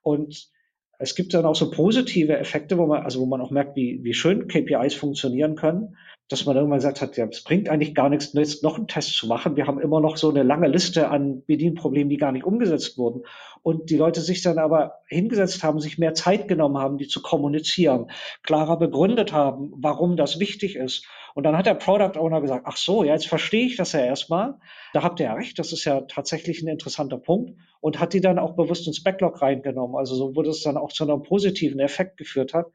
Und 0.00 0.50
es 0.98 1.14
gibt 1.14 1.34
dann 1.34 1.44
auch 1.44 1.54
so 1.54 1.70
positive 1.70 2.38
Effekte, 2.38 2.78
wo 2.78 2.86
man, 2.86 3.02
also 3.02 3.20
wo 3.20 3.26
man 3.26 3.42
auch 3.42 3.50
merkt, 3.50 3.76
wie, 3.76 4.00
wie 4.02 4.14
schön 4.14 4.48
KPIs 4.48 4.94
funktionieren 4.94 5.54
können 5.54 5.96
dass 6.28 6.44
man 6.44 6.56
irgendwann 6.56 6.78
gesagt 6.78 7.00
hat, 7.00 7.16
ja, 7.16 7.26
es 7.26 7.42
bringt 7.42 7.70
eigentlich 7.70 7.94
gar 7.94 8.10
nichts, 8.10 8.34
jetzt 8.34 8.62
noch 8.62 8.76
einen 8.76 8.86
Test 8.86 9.16
zu 9.16 9.26
machen. 9.26 9.56
Wir 9.56 9.66
haben 9.66 9.80
immer 9.80 10.00
noch 10.00 10.18
so 10.18 10.28
eine 10.28 10.42
lange 10.42 10.68
Liste 10.68 11.08
an 11.08 11.42
Bedienproblemen, 11.46 12.10
die 12.10 12.18
gar 12.18 12.32
nicht 12.32 12.44
umgesetzt 12.44 12.98
wurden. 12.98 13.22
Und 13.62 13.88
die 13.88 13.96
Leute 13.96 14.20
sich 14.20 14.42
dann 14.42 14.58
aber 14.58 15.00
hingesetzt 15.06 15.64
haben, 15.64 15.80
sich 15.80 15.98
mehr 15.98 16.12
Zeit 16.12 16.46
genommen 16.46 16.76
haben, 16.76 16.98
die 16.98 17.08
zu 17.08 17.22
kommunizieren, 17.22 18.10
klarer 18.42 18.78
begründet 18.78 19.32
haben, 19.32 19.72
warum 19.76 20.16
das 20.16 20.38
wichtig 20.38 20.76
ist. 20.76 21.06
Und 21.34 21.44
dann 21.44 21.56
hat 21.56 21.66
der 21.66 21.74
Product 21.74 22.18
Owner 22.18 22.40
gesagt, 22.40 22.64
ach 22.66 22.76
so, 22.76 23.04
ja, 23.04 23.14
jetzt 23.14 23.26
verstehe 23.26 23.66
ich 23.66 23.76
das 23.76 23.92
ja 23.92 24.00
erstmal. 24.00 24.56
Da 24.92 25.02
habt 25.02 25.20
ihr 25.20 25.26
ja 25.26 25.34
recht, 25.34 25.58
das 25.58 25.72
ist 25.72 25.84
ja 25.84 26.02
tatsächlich 26.02 26.62
ein 26.62 26.68
interessanter 26.68 27.18
Punkt 27.18 27.58
und 27.80 28.00
hat 28.00 28.12
die 28.12 28.20
dann 28.20 28.38
auch 28.38 28.54
bewusst 28.54 28.86
ins 28.86 29.02
Backlog 29.02 29.40
reingenommen. 29.40 29.96
Also 29.96 30.14
so 30.14 30.36
wurde 30.36 30.50
es 30.50 30.62
dann 30.62 30.76
auch 30.76 30.92
zu 30.92 31.04
einem 31.04 31.22
positiven 31.22 31.80
Effekt 31.80 32.18
geführt 32.18 32.52
hat. 32.52 32.66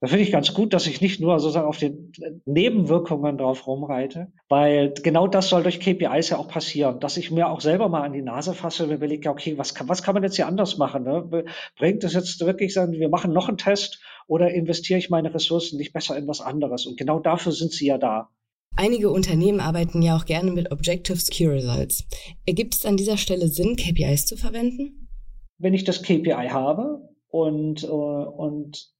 Da 0.00 0.08
finde 0.08 0.24
ich 0.24 0.32
ganz 0.32 0.52
gut, 0.52 0.74
dass 0.74 0.86
ich 0.86 1.00
nicht 1.00 1.20
nur 1.20 1.38
sozusagen 1.38 1.66
auf 1.66 1.78
den 1.78 2.12
Nebenwirkungen 2.44 3.38
drauf 3.38 3.66
rumreite, 3.66 4.30
weil 4.48 4.92
genau 4.92 5.26
das 5.26 5.48
soll 5.48 5.62
durch 5.62 5.80
KPIs 5.80 6.28
ja 6.28 6.36
auch 6.36 6.48
passieren, 6.48 7.00
dass 7.00 7.16
ich 7.16 7.30
mir 7.30 7.48
auch 7.48 7.62
selber 7.62 7.88
mal 7.88 8.02
an 8.02 8.12
die 8.12 8.20
Nase 8.20 8.52
fasse 8.52 8.84
und 8.84 8.92
überlege, 8.92 9.30
okay, 9.30 9.56
was 9.56 9.74
kann, 9.74 9.88
was 9.88 10.02
kann 10.02 10.12
man 10.12 10.22
jetzt 10.22 10.36
hier 10.36 10.46
anders 10.46 10.76
machen? 10.76 11.04
Ne? 11.04 11.44
Bringt 11.78 12.04
es 12.04 12.12
jetzt 12.12 12.44
wirklich 12.44 12.74
sagen, 12.74 12.92
wir 12.92 13.08
machen 13.08 13.32
noch 13.32 13.48
einen 13.48 13.56
Test 13.56 14.02
oder 14.26 14.50
investiere 14.50 14.98
ich 14.98 15.08
meine 15.08 15.32
Ressourcen 15.32 15.78
nicht 15.78 15.94
besser 15.94 16.16
in 16.16 16.28
was 16.28 16.42
anderes? 16.42 16.84
Und 16.84 16.98
genau 16.98 17.18
dafür 17.18 17.52
sind 17.52 17.72
sie 17.72 17.86
ja 17.86 17.96
da. 17.96 18.28
Einige 18.76 19.08
Unternehmen 19.08 19.60
arbeiten 19.60 20.02
ja 20.02 20.14
auch 20.14 20.26
gerne 20.26 20.50
mit 20.50 20.70
Objectives 20.70 21.30
Key 21.30 21.46
Results. 21.46 22.06
Ergibt 22.44 22.74
es 22.74 22.84
an 22.84 22.98
dieser 22.98 23.16
Stelle 23.16 23.48
Sinn, 23.48 23.76
KPIs 23.76 24.26
zu 24.26 24.36
verwenden? 24.36 25.08
Wenn 25.56 25.72
ich 25.72 25.84
das 25.84 26.02
KPI 26.02 26.48
habe 26.50 27.00
und, 27.28 27.82
äh, 27.84 27.86
und 27.86 28.94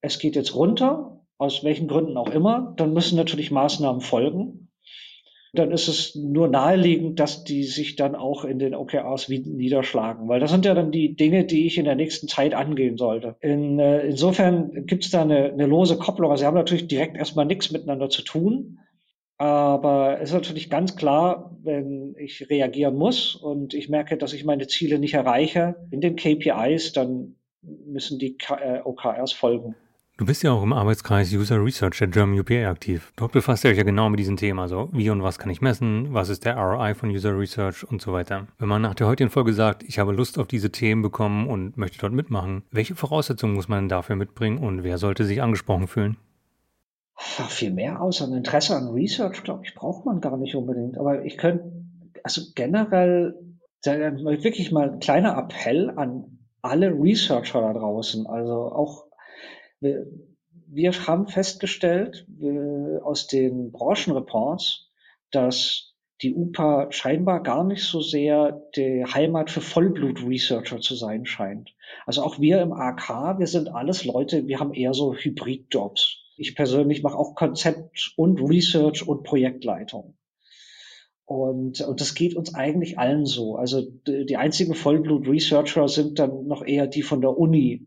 es 0.00 0.18
geht 0.18 0.36
jetzt 0.36 0.54
runter, 0.54 1.20
aus 1.38 1.62
welchen 1.64 1.88
Gründen 1.88 2.16
auch 2.16 2.30
immer, 2.30 2.74
dann 2.76 2.92
müssen 2.92 3.16
natürlich 3.16 3.50
Maßnahmen 3.50 4.00
folgen. 4.00 4.68
Dann 5.54 5.70
ist 5.70 5.88
es 5.88 6.14
nur 6.14 6.48
naheliegend, 6.48 7.18
dass 7.20 7.42
die 7.42 7.64
sich 7.64 7.96
dann 7.96 8.14
auch 8.14 8.44
in 8.44 8.58
den 8.58 8.74
OKRs 8.74 9.28
niederschlagen, 9.28 10.28
weil 10.28 10.40
das 10.40 10.50
sind 10.50 10.66
ja 10.66 10.74
dann 10.74 10.92
die 10.92 11.16
Dinge, 11.16 11.44
die 11.44 11.66
ich 11.66 11.78
in 11.78 11.86
der 11.86 11.94
nächsten 11.94 12.28
Zeit 12.28 12.52
angehen 12.52 12.98
sollte. 12.98 13.36
In, 13.40 13.78
äh, 13.78 14.02
insofern 14.02 14.86
gibt 14.86 15.04
es 15.04 15.10
da 15.10 15.22
eine, 15.22 15.44
eine 15.52 15.66
lose 15.66 15.96
Kopplung. 15.96 16.30
Also 16.30 16.42
sie 16.42 16.46
haben 16.46 16.54
natürlich 16.54 16.86
direkt 16.86 17.16
erstmal 17.16 17.46
nichts 17.46 17.70
miteinander 17.70 18.10
zu 18.10 18.22
tun. 18.22 18.80
Aber 19.38 20.20
es 20.20 20.30
ist 20.30 20.34
natürlich 20.34 20.68
ganz 20.68 20.96
klar, 20.96 21.56
wenn 21.62 22.14
ich 22.18 22.50
reagieren 22.50 22.96
muss 22.96 23.36
und 23.36 23.72
ich 23.72 23.88
merke, 23.88 24.18
dass 24.18 24.32
ich 24.32 24.44
meine 24.44 24.66
Ziele 24.66 24.98
nicht 24.98 25.14
erreiche 25.14 25.76
in 25.92 26.00
den 26.00 26.16
KPIs, 26.16 26.92
dann 26.92 27.36
müssen 27.62 28.18
die 28.18 28.36
äh, 28.48 28.80
OKRs 28.84 29.32
folgen. 29.32 29.76
Du 30.18 30.26
bist 30.26 30.42
ja 30.42 30.50
auch 30.50 30.64
im 30.64 30.72
Arbeitskreis 30.72 31.32
User 31.32 31.64
Research 31.64 31.98
der 31.98 32.08
German 32.08 32.40
UPA 32.40 32.68
aktiv. 32.68 33.12
Dort 33.14 33.30
befasst 33.30 33.62
ihr 33.62 33.70
euch 33.70 33.76
ja 33.76 33.84
genau 33.84 34.08
mit 34.08 34.18
diesem 34.18 34.36
Thema. 34.36 34.66
So, 34.66 34.88
wie 34.90 35.10
und 35.10 35.22
was 35.22 35.38
kann 35.38 35.48
ich 35.48 35.60
messen? 35.60 36.12
Was 36.12 36.28
ist 36.28 36.44
der 36.44 36.56
ROI 36.56 36.96
von 36.96 37.10
User 37.10 37.38
Research 37.38 37.88
und 37.88 38.02
so 38.02 38.12
weiter? 38.12 38.48
Wenn 38.58 38.66
man 38.66 38.82
nach 38.82 38.96
der 38.96 39.06
heutigen 39.06 39.30
Folge 39.30 39.52
sagt, 39.52 39.84
ich 39.84 40.00
habe 40.00 40.10
Lust 40.10 40.40
auf 40.40 40.48
diese 40.48 40.72
Themen 40.72 41.02
bekommen 41.02 41.46
und 41.46 41.76
möchte 41.76 41.98
dort 41.98 42.12
mitmachen, 42.12 42.64
welche 42.72 42.96
Voraussetzungen 42.96 43.54
muss 43.54 43.68
man 43.68 43.88
dafür 43.88 44.16
mitbringen 44.16 44.58
und 44.58 44.82
wer 44.82 44.98
sollte 44.98 45.24
sich 45.24 45.40
angesprochen 45.40 45.86
fühlen? 45.86 46.16
Ja, 47.38 47.44
viel 47.44 47.70
mehr 47.70 48.02
außer 48.02 48.24
ein 48.24 48.32
Interesse 48.32 48.74
an 48.74 48.88
Research, 48.88 49.44
glaube 49.44 49.62
ich, 49.66 49.76
braucht 49.76 50.04
man 50.04 50.20
gar 50.20 50.36
nicht 50.36 50.56
unbedingt. 50.56 50.98
Aber 50.98 51.24
ich 51.24 51.38
könnte, 51.38 51.70
also 52.24 52.42
generell, 52.56 53.36
wirklich 53.84 54.72
mal 54.72 54.94
ein 54.94 54.98
kleiner 54.98 55.38
Appell 55.38 55.92
an 55.94 56.38
alle 56.60 56.90
Researcher 56.90 57.60
da 57.60 57.72
draußen, 57.72 58.26
also 58.26 58.72
auch 58.72 59.07
wir, 59.80 60.92
haben 61.06 61.26
festgestellt 61.28 62.26
äh, 62.40 62.98
aus 62.98 63.26
den 63.26 63.72
Branchenreports, 63.72 64.90
dass 65.30 65.94
die 66.22 66.34
UPA 66.34 66.90
scheinbar 66.90 67.42
gar 67.42 67.64
nicht 67.64 67.84
so 67.84 68.00
sehr 68.00 68.60
die 68.74 69.04
Heimat 69.04 69.50
für 69.50 69.60
Vollblut-Researcher 69.60 70.80
zu 70.80 70.96
sein 70.96 71.26
scheint. 71.26 71.74
Also 72.06 72.22
auch 72.22 72.40
wir 72.40 72.60
im 72.60 72.72
AK, 72.72 73.38
wir 73.38 73.46
sind 73.46 73.68
alles 73.68 74.04
Leute, 74.04 74.48
wir 74.48 74.58
haben 74.58 74.74
eher 74.74 74.94
so 74.94 75.14
Hybrid-Jobs. 75.14 76.16
Ich 76.36 76.56
persönlich 76.56 77.02
mache 77.02 77.16
auch 77.16 77.34
Konzept 77.34 78.14
und 78.16 78.40
Research 78.40 79.06
und 79.06 79.22
Projektleitung. 79.22 80.16
Und, 81.24 81.82
und 81.82 82.00
das 82.00 82.14
geht 82.14 82.34
uns 82.34 82.54
eigentlich 82.54 82.98
allen 82.98 83.26
so. 83.26 83.56
Also 83.56 83.82
die 83.82 84.36
einzigen 84.36 84.74
Vollblut-Researcher 84.74 85.86
sind 85.88 86.18
dann 86.18 86.46
noch 86.46 86.64
eher 86.64 86.86
die 86.86 87.02
von 87.02 87.20
der 87.20 87.36
Uni, 87.36 87.86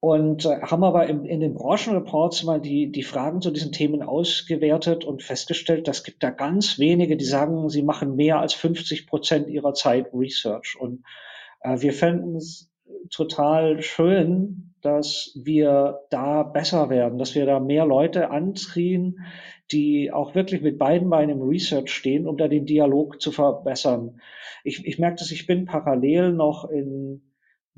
und 0.00 0.46
äh, 0.46 0.62
haben 0.62 0.82
aber 0.82 1.06
im, 1.06 1.26
in 1.26 1.40
den 1.40 1.54
Branchenreports 1.54 2.42
mal 2.44 2.60
die, 2.60 2.90
die 2.90 3.02
Fragen 3.02 3.42
zu 3.42 3.50
diesen 3.50 3.70
Themen 3.70 4.02
ausgewertet 4.02 5.04
und 5.04 5.22
festgestellt, 5.22 5.86
dass 5.86 6.04
gibt 6.04 6.22
da 6.22 6.30
ganz 6.30 6.78
wenige, 6.78 7.18
die 7.18 7.24
sagen, 7.24 7.68
sie 7.68 7.82
machen 7.82 8.16
mehr 8.16 8.40
als 8.40 8.54
50 8.54 9.06
Prozent 9.06 9.48
ihrer 9.48 9.74
Zeit 9.74 10.08
Research. 10.14 10.76
Und 10.80 11.04
äh, 11.60 11.80
wir 11.80 11.92
fänden 11.92 12.36
es 12.36 12.70
total 13.10 13.82
schön, 13.82 14.74
dass 14.80 15.32
wir 15.34 16.00
da 16.08 16.42
besser 16.44 16.88
werden, 16.88 17.18
dass 17.18 17.34
wir 17.34 17.44
da 17.44 17.60
mehr 17.60 17.84
Leute 17.84 18.30
anziehen, 18.30 19.20
die 19.70 20.10
auch 20.10 20.34
wirklich 20.34 20.62
mit 20.62 20.78
beiden 20.78 21.10
Beinen 21.10 21.38
im 21.40 21.46
Research 21.46 21.92
stehen, 21.92 22.26
um 22.26 22.38
da 22.38 22.48
den 22.48 22.64
Dialog 22.64 23.20
zu 23.20 23.30
verbessern. 23.32 24.18
Ich, 24.64 24.86
ich 24.86 24.98
merke 24.98 25.16
dass 25.18 25.30
ich 25.30 25.46
bin 25.46 25.66
parallel 25.66 26.32
noch 26.32 26.64
in 26.68 27.20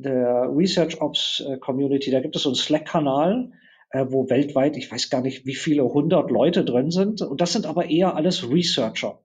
der 0.03 0.51
Research 0.55 1.01
Ops 1.01 1.43
äh, 1.47 1.59
Community, 1.59 2.11
da 2.11 2.21
gibt 2.21 2.37
es 2.37 2.43
so 2.43 2.51
einen 2.51 2.57
Slack-Kanal, 2.57 3.53
äh, 3.91 4.07
wo 4.09 4.29
weltweit, 4.29 4.77
ich 4.77 4.91
weiß 4.91 5.11
gar 5.11 5.21
nicht, 5.21 5.47
wie 5.47 5.55
viele 5.55 5.85
hundert 5.85 6.31
Leute 6.31 6.65
drin 6.65 6.91
sind. 6.91 7.23
Und 7.23 7.41
das 7.41 7.53
sind 7.53 7.67
aber 7.67 7.91
eher 7.91 8.17
alles 8.17 8.49
Researcher. 8.51 9.21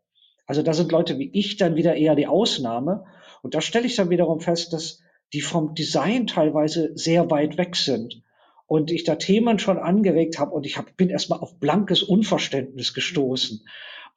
Also 0.46 0.62
da 0.62 0.74
sind 0.74 0.92
Leute 0.92 1.20
wie 1.20 1.30
ich 1.34 1.58
dann 1.58 1.76
wieder 1.76 1.96
eher 1.96 2.16
die 2.16 2.28
Ausnahme. 2.28 3.06
Und 3.42 3.54
da 3.54 3.62
stelle 3.62 3.86
ich 3.86 3.96
dann 3.96 4.10
wiederum 4.10 4.40
fest, 4.40 4.74
dass 4.74 5.02
die 5.34 5.42
vom 5.42 5.76
Design 5.76 6.28
teilweise 6.28 6.92
sehr 6.96 7.30
weit 7.30 7.58
weg 7.58 7.76
sind. 7.76 8.24
Und 8.66 8.92
ich 8.92 9.04
da 9.04 9.16
Themen 9.16 9.60
schon 9.60 9.78
angeregt 9.78 10.40
habe 10.40 10.52
und 10.52 10.66
ich 10.66 10.78
hab, 10.78 10.98
bin 10.98 11.10
erstmal 11.10 11.40
auf 11.40 11.60
blankes 11.60 12.04
Unverständnis 12.04 12.94
gestoßen. 12.94 13.66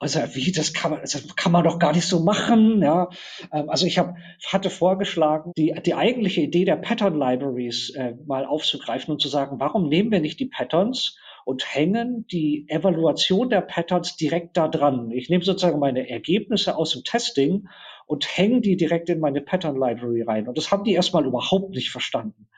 Also 0.02 0.18
wie, 0.32 0.50
das 0.50 0.72
kann 0.72 0.92
man, 0.92 1.00
das 1.02 1.36
kann 1.36 1.52
man 1.52 1.62
doch 1.62 1.78
gar 1.78 1.92
nicht 1.92 2.06
so 2.06 2.20
machen. 2.20 2.82
Ja, 2.82 3.10
ähm, 3.52 3.68
also 3.68 3.86
ich 3.86 3.98
hab, 3.98 4.16
hatte 4.46 4.70
vorgeschlagen, 4.70 5.52
die, 5.58 5.74
die 5.84 5.94
eigentliche 5.94 6.40
Idee 6.40 6.64
der 6.64 6.76
Pattern 6.76 7.18
Libraries 7.18 7.90
äh, 7.90 8.14
mal 8.26 8.46
aufzugreifen 8.46 9.12
und 9.12 9.20
zu 9.20 9.28
sagen, 9.28 9.60
warum 9.60 9.88
nehmen 9.88 10.10
wir 10.10 10.20
nicht 10.20 10.40
die 10.40 10.46
Patterns 10.46 11.18
und 11.44 11.74
hängen 11.74 12.26
die 12.32 12.64
Evaluation 12.68 13.50
der 13.50 13.60
Patterns 13.60 14.16
direkt 14.16 14.56
da 14.56 14.68
dran. 14.68 15.10
Ich 15.10 15.28
nehme 15.28 15.44
sozusagen 15.44 15.78
meine 15.78 16.08
Ergebnisse 16.08 16.76
aus 16.76 16.92
dem 16.92 17.04
Testing 17.04 17.68
und 18.06 18.26
hänge 18.26 18.62
die 18.62 18.78
direkt 18.78 19.10
in 19.10 19.20
meine 19.20 19.42
Pattern 19.42 19.76
Library 19.76 20.22
rein. 20.22 20.48
Und 20.48 20.56
das 20.56 20.70
haben 20.70 20.84
die 20.84 20.94
erstmal 20.94 21.26
überhaupt 21.26 21.70
nicht 21.74 21.90
verstanden 21.90 22.48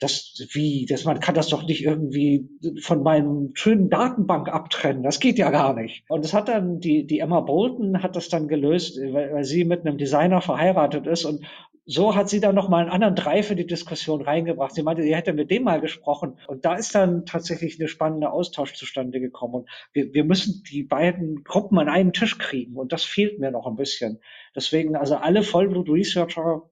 das, 0.00 0.48
wie, 0.52 0.86
das, 0.88 1.04
man 1.04 1.20
kann 1.20 1.34
das 1.34 1.48
doch 1.48 1.66
nicht 1.66 1.84
irgendwie 1.84 2.48
von 2.80 3.02
meinem 3.02 3.50
schönen 3.54 3.90
Datenbank 3.90 4.48
abtrennen. 4.48 5.02
Das 5.02 5.20
geht 5.20 5.38
ja 5.38 5.50
gar 5.50 5.74
nicht. 5.74 6.04
Und 6.08 6.24
das 6.24 6.32
hat 6.32 6.48
dann, 6.48 6.80
die, 6.80 7.06
die 7.06 7.20
Emma 7.20 7.40
Bolton 7.40 8.02
hat 8.02 8.16
das 8.16 8.28
dann 8.28 8.48
gelöst, 8.48 8.98
weil, 8.98 9.32
weil 9.32 9.44
sie 9.44 9.64
mit 9.64 9.86
einem 9.86 9.98
Designer 9.98 10.40
verheiratet 10.40 11.06
ist 11.06 11.24
und 11.24 11.44
so 11.92 12.14
hat 12.14 12.28
sie 12.28 12.38
dann 12.38 12.54
noch 12.54 12.68
mal 12.68 12.82
einen 12.82 12.90
anderen 12.90 13.16
Drei 13.16 13.42
für 13.42 13.56
die 13.56 13.66
Diskussion 13.66 14.22
reingebracht. 14.22 14.74
Sie 14.74 14.82
meinte, 14.82 15.02
sie 15.02 15.14
hätte 15.14 15.32
mit 15.32 15.50
dem 15.50 15.64
mal 15.64 15.80
gesprochen. 15.80 16.38
Und 16.46 16.64
da 16.64 16.76
ist 16.76 16.94
dann 16.94 17.26
tatsächlich 17.26 17.80
eine 17.80 17.88
spannende 17.88 18.30
Austausch 18.30 18.74
zustande 18.74 19.18
gekommen. 19.18 19.54
Und 19.54 19.68
wir, 19.92 20.14
wir 20.14 20.24
müssen 20.24 20.62
die 20.70 20.84
beiden 20.84 21.42
Gruppen 21.42 21.78
an 21.80 21.88
einen 21.88 22.12
Tisch 22.12 22.38
kriegen. 22.38 22.76
Und 22.76 22.92
das 22.92 23.02
fehlt 23.02 23.40
mir 23.40 23.50
noch 23.50 23.66
ein 23.66 23.74
bisschen. 23.74 24.20
Deswegen, 24.54 24.94
also 24.94 25.16
alle 25.16 25.42
Vollblut-Researcher 25.42 26.62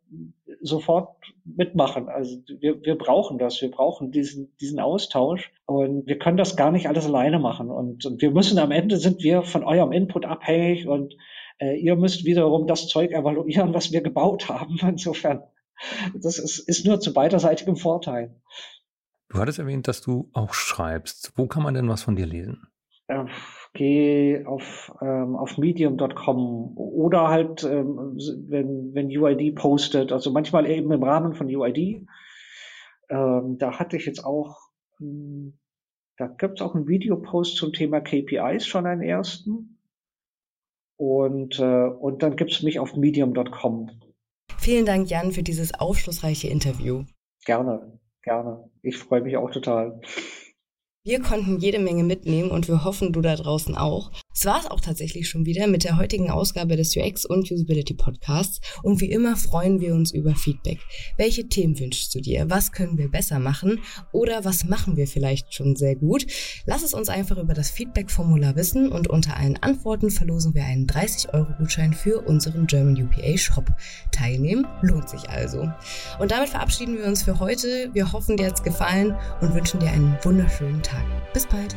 sofort 0.61 1.17
mitmachen. 1.45 2.09
Also 2.09 2.39
wir, 2.61 2.83
wir 2.83 2.97
brauchen 2.97 3.39
das. 3.39 3.61
Wir 3.61 3.71
brauchen 3.71 4.11
diesen, 4.11 4.55
diesen 4.61 4.81
Austausch. 4.81 5.53
Und 5.67 6.07
wir 6.07 6.19
können 6.19 6.37
das 6.37 6.57
gar 6.57 6.71
nicht 6.71 6.89
alles 6.89 7.07
alleine 7.07 7.39
machen. 7.39 7.71
Und, 7.71 8.05
und 8.07 8.23
wir 8.23 8.31
müssen 8.31 8.59
am 8.59 8.71
Ende 8.71 8.97
sind 8.97 9.23
wir 9.23 9.43
von 9.43 9.65
eurem 9.65 9.93
Input 9.93 10.25
abhängig 10.25 10.87
und 10.87 11.15
äh, 11.59 11.77
ihr 11.77 11.97
müsst 11.97 12.25
wiederum 12.25 12.67
das 12.67 12.89
Zeug 12.89 13.11
evaluieren, 13.11 13.75
was 13.75 13.93
wir 13.93 14.01
gebaut 14.01 14.49
haben. 14.49 14.79
Insofern, 14.83 15.43
das 16.15 16.39
ist, 16.39 16.59
ist 16.59 16.87
nur 16.87 17.01
zu 17.01 17.13
beiderseitigem 17.13 17.77
Vorteil. 17.77 18.35
Du 19.31 19.39
hattest 19.39 19.59
erwähnt, 19.59 19.89
dass 19.89 20.01
du 20.01 20.31
auch 20.33 20.55
schreibst. 20.55 21.33
Wo 21.37 21.47
kann 21.47 21.63
man 21.63 21.75
denn 21.75 21.89
was 21.89 22.03
von 22.03 22.17
dir 22.17 22.27
lesen? 22.27 22.67
Äh, 23.09 23.25
geh 23.75 24.45
auf, 24.45 24.93
ähm, 25.01 25.37
auf 25.37 25.59
medium.com 25.59 26.77
oder 26.77 27.29
halt, 27.29 27.65
ähm, 27.65 28.19
wenn, 28.49 28.95
wenn 28.95 29.17
UID 29.17 29.55
postet, 29.55 30.13
also 30.13 30.31
manchmal 30.31 30.69
eben 30.69 30.91
im 30.93 31.03
Rahmen 31.03 31.35
von 31.35 31.47
UID. 31.47 32.07
Ähm, 33.11 33.57
da 33.59 33.79
hatte 33.79 33.97
ich 33.97 34.07
jetzt 34.07 34.25
auch, 34.25 34.59
ähm, 35.01 35.59
da 36.17 36.27
gibt 36.27 36.61
es 36.61 36.67
auch 36.67 36.75
einen 36.75 36.89
Videopost 36.89 37.57
zum 37.57 37.73
Thema 37.73 38.01
KPIs, 38.01 38.67
schon 38.67 38.87
einen 38.87 39.03
ersten. 39.03 39.79
Und, 40.97 41.61
äh, 41.61 41.87
und 41.87 42.23
dann 42.23 42.37
gibt's 42.37 42.63
mich 42.63 42.81
auf 42.81 42.97
medium.com. 42.97 43.91
Vielen 44.59 44.85
Dank, 44.85 45.09
Jan, 45.09 45.31
für 45.31 45.45
dieses 45.45 45.73
aufschlussreiche 45.79 46.49
Interview. 46.49 47.05
Gerne, 47.45 47.99
gerne. 48.23 48.69
Ich 48.83 48.99
freue 48.99 49.23
mich 49.23 49.37
auch 49.37 49.51
total. 49.51 50.01
Wir 51.09 51.23
konnten 51.23 51.59
jede 51.59 51.79
Menge 51.79 52.05
mitnehmen 52.05 52.51
und 52.51 52.69
wir 52.69 52.85
hoffen, 52.85 53.15
du 53.15 53.23
da 53.23 53.35
draußen 53.35 53.75
auch. 53.75 54.11
Es 54.39 54.45
war 54.45 54.61
es 54.61 54.71
auch 54.71 54.81
tatsächlich 54.81 55.29
schon 55.29 55.47
wieder 55.47 55.67
mit 55.67 55.83
der 55.83 55.97
heutigen 55.97 56.31
Ausgabe 56.31 56.77
des 56.77 56.97
UX 56.97 57.25
und 57.25 57.51
Usability 57.51 57.95
Podcasts. 57.95 58.61
Und 58.85 59.01
wie 59.01 59.11
immer 59.11 59.35
freuen 59.35 59.81
wir 59.81 59.93
uns 59.95 60.13
über 60.13 60.37
Feedback. 60.37 60.79
Welche 61.17 61.49
Themen 61.49 61.77
wünschst 61.77 62.15
du 62.15 62.21
dir? 62.21 62.49
Was 62.49 62.71
können 62.71 62.99
wir 62.99 63.11
besser 63.11 63.41
machen? 63.41 63.81
Oder 64.13 64.45
was 64.45 64.65
machen 64.65 64.97
wir 64.97 65.09
vielleicht 65.09 65.53
schon 65.53 65.75
sehr 65.75 65.97
gut? 65.97 66.25
Lass 66.67 66.85
es 66.85 66.95
uns 66.95 67.09
einfach 67.09 67.37
über 67.37 67.53
das 67.53 67.73
Feedback-Formular 67.73 68.55
wissen 68.55 68.93
und 68.93 69.11
unter 69.11 69.37
allen 69.37 69.57
Antworten 69.57 70.09
verlosen 70.09 70.55
wir 70.55 70.65
einen 70.65 70.87
30-Euro-Gutschein 70.87 71.93
für 71.93 72.21
unseren 72.21 72.69
German 72.69 72.95
UPA 72.95 73.37
Shop. 73.37 73.69
Teilnehmen 74.13 74.69
lohnt 74.83 75.09
sich 75.09 75.29
also. 75.29 75.69
Und 76.21 76.31
damit 76.31 76.51
verabschieden 76.51 76.97
wir 76.97 77.07
uns 77.07 77.25
für 77.25 77.41
heute. 77.41 77.91
Wir 77.93 78.13
hoffen, 78.13 78.37
dir 78.37 78.47
hat's 78.47 78.63
gefallen 78.63 79.17
und 79.41 79.53
wünschen 79.53 79.81
dir 79.81 79.91
einen 79.91 80.17
wunderschönen 80.23 80.81
Tag. 80.81 81.03
Bis 81.33 81.45
bald. 81.45 81.75